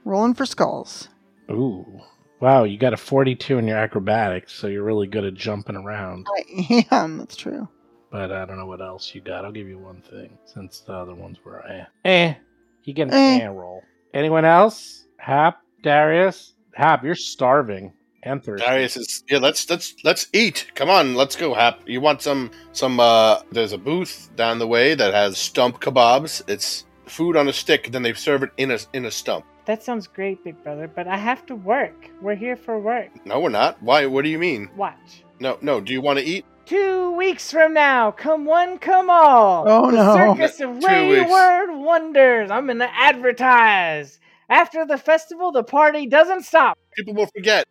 [0.05, 1.07] Rolling for skulls.
[1.49, 2.01] Ooh.
[2.41, 6.27] Wow, you got a 42 in your acrobatics, so you're really good at jumping around.
[6.29, 7.69] I am, that's true.
[8.13, 9.43] But I don't know what else you got.
[9.43, 11.85] I'll give you one thing, since the other ones were eh.
[12.05, 12.35] Eh.
[12.83, 13.39] You get an Eh.
[13.41, 13.81] eh roll.
[14.13, 15.07] Anyone else?
[15.17, 15.59] Hap?
[15.81, 16.53] Darius?
[16.75, 17.91] Hap, you're starving
[18.21, 18.63] and thirsty.
[18.67, 19.39] Darius is yeah.
[19.39, 20.71] Let's let's let's eat.
[20.75, 21.55] Come on, let's go.
[21.55, 22.99] Hap, you want some some?
[22.99, 26.43] uh There's a booth down the way that has stump kebabs.
[26.47, 27.91] It's food on a stick.
[27.91, 29.43] Then they serve it in a in a stump.
[29.65, 32.11] That sounds great, big brother, but I have to work.
[32.21, 33.09] We're here for work.
[33.25, 33.81] No, we're not.
[33.81, 34.05] Why?
[34.05, 34.69] What do you mean?
[34.75, 35.23] Watch.
[35.39, 35.81] No, no.
[35.81, 36.45] Do you want to eat?
[36.65, 39.65] Two weeks from now, come one, come all.
[39.67, 40.15] Oh, the no.
[40.15, 41.29] Circus of Two weeks.
[41.29, 42.49] Wayward Wonders.
[42.51, 44.19] I'm gonna advertise.
[44.49, 46.77] After the festival, the party doesn't stop.
[46.95, 47.65] People will forget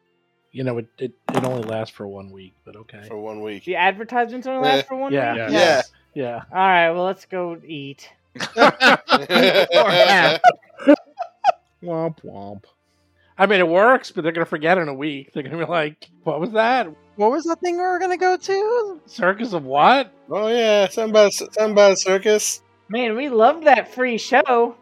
[0.50, 3.02] You know, it, it, it only lasts for one week, but okay.
[3.08, 3.64] for one week.
[3.64, 5.32] The advertisements only Eh, last for one yeah.
[5.32, 5.38] week.
[5.38, 5.50] Yeah.
[5.50, 5.82] Yeah.
[6.14, 6.42] Yeah.
[6.52, 8.10] All right, well, let's go eat.
[11.82, 12.64] Womp womp.
[13.42, 15.32] I mean, it works, but they're going to forget in a week.
[15.32, 16.86] They're going to be like, what was that?
[17.16, 19.00] What was that thing we were gonna go to?
[19.04, 20.12] Circus of what?
[20.30, 22.62] oh yeah, something about something about a circus.
[22.88, 24.76] Man, we loved that free show.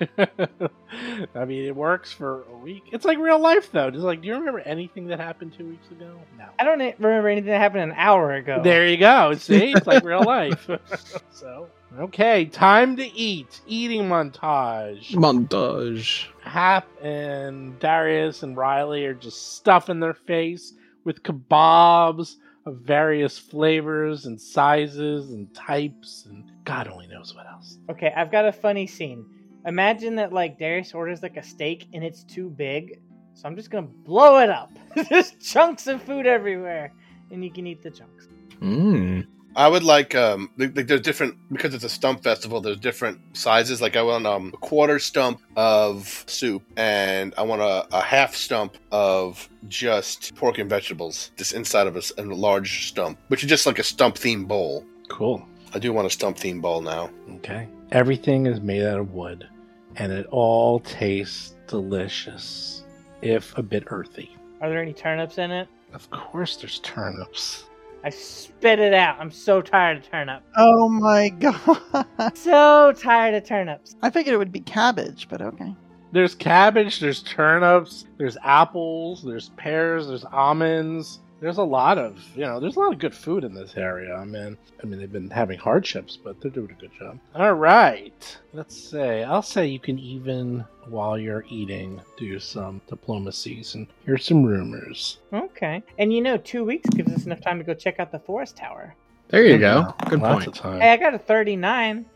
[1.34, 2.84] I mean, it works for a week.
[2.92, 3.90] It's like real life, though.
[3.90, 6.18] Just like, do you remember anything that happened two weeks ago?
[6.38, 6.46] No.
[6.58, 8.60] I don't remember anything that happened an hour ago.
[8.62, 9.34] There you go.
[9.34, 10.68] See, it's like real life.
[11.30, 11.68] so,
[11.98, 13.60] okay, time to eat.
[13.66, 15.12] Eating montage.
[15.12, 16.26] Montage.
[16.42, 20.74] Hap and Darius and Riley are just stuffing their face
[21.04, 22.36] with kebabs
[22.66, 27.78] of various flavors and sizes and types, and God only knows what else.
[27.90, 29.26] Okay, I've got a funny scene.
[29.66, 33.00] Imagine that like Darius orders like a steak and it's too big,
[33.34, 34.70] so I'm just gonna blow it up.
[35.10, 36.92] There's chunks of food everywhere,
[37.30, 38.28] and you can eat the chunks.
[38.60, 39.26] Mmm.
[39.56, 42.60] I would like um like like there's different because it's a stump festival.
[42.60, 43.80] There's different sizes.
[43.80, 48.34] Like I want um a quarter stump of soup, and I want a, a half
[48.34, 53.66] stump of just pork and vegetables, just inside of a large stump, which is just
[53.66, 54.84] like a stump themed bowl.
[55.08, 55.46] Cool.
[55.72, 57.10] I do want a stump themed bowl now.
[57.36, 57.68] Okay.
[57.92, 59.48] Everything is made out of wood,
[59.96, 62.84] and it all tastes delicious,
[63.22, 64.36] if a bit earthy.
[64.60, 65.68] Are there any turnips in it?
[65.92, 67.64] Of course, there's turnips.
[68.02, 69.18] I spit it out.
[69.18, 70.42] I'm so tired of turnip.
[70.56, 72.36] Oh my god.
[72.36, 73.96] So tired of turnips.
[74.02, 75.74] I figured it would be cabbage, but okay.
[76.12, 81.20] There's cabbage, there's turnips, there's apples, there's pears, there's almonds.
[81.44, 84.14] There's a lot of, you know, there's a lot of good food in this area.
[84.14, 87.18] I mean, I mean, they've been having hardships, but they're doing a good job.
[87.34, 93.74] All right, let's say, I'll say you can even, while you're eating, do some diplomacies
[93.74, 95.18] and hear some rumors.
[95.34, 95.82] Okay.
[95.98, 98.56] And you know, two weeks gives us enough time to go check out the forest
[98.56, 98.94] tower.
[99.28, 99.94] There you go.
[100.08, 100.46] Good Lots point.
[100.46, 100.80] of time.
[100.80, 102.06] Hey, I got a 39.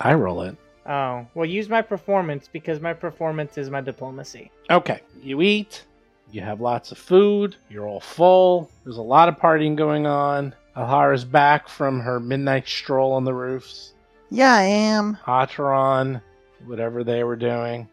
[0.00, 0.56] I roll it.
[0.86, 4.50] Oh, well, use my performance because my performance is my diplomacy.
[4.70, 5.84] Okay, you eat,
[6.30, 10.54] you have lots of food, you're all full, there's a lot of partying going on.
[10.76, 13.92] Alhara's back from her midnight stroll on the roofs.
[14.30, 15.16] Yeah, I am.
[15.24, 16.20] Atron,
[16.66, 17.88] whatever they were doing.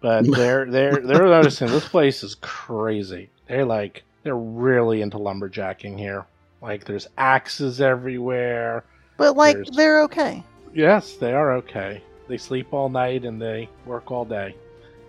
[0.00, 3.30] But they're they're they're noticing this place is crazy.
[3.48, 6.24] They're like they're really into lumberjacking here.
[6.60, 8.84] Like there's axes everywhere.
[9.16, 10.44] But like There's- they're okay.
[10.74, 12.00] Yes, they are okay.
[12.28, 14.54] They sleep all night and they work all day.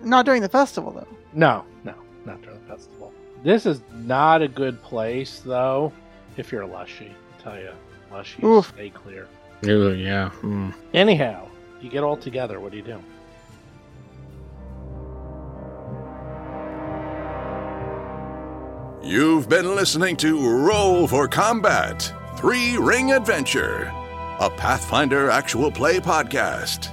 [0.01, 1.07] Not during the festival though.
[1.33, 1.93] No, no,
[2.25, 3.13] not during the festival.
[3.43, 5.91] This is not a good place, though,
[6.37, 7.11] if you're a Leshy.
[7.39, 7.71] I tell you,
[8.11, 8.67] Leshy, Oof.
[8.69, 9.27] stay clear.
[9.65, 10.29] Ooh, yeah.
[10.41, 10.73] Mm.
[10.93, 11.47] Anyhow,
[11.81, 12.59] you get all together.
[12.59, 12.99] What do you do?
[19.03, 23.91] You've been listening to Roll for Combat Three Ring Adventure,
[24.39, 26.92] a Pathfinder actual play podcast.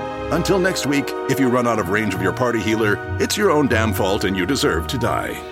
[0.31, 3.51] Until next week, if you run out of range of your party healer, it's your
[3.51, 5.50] own damn fault and you deserve to die.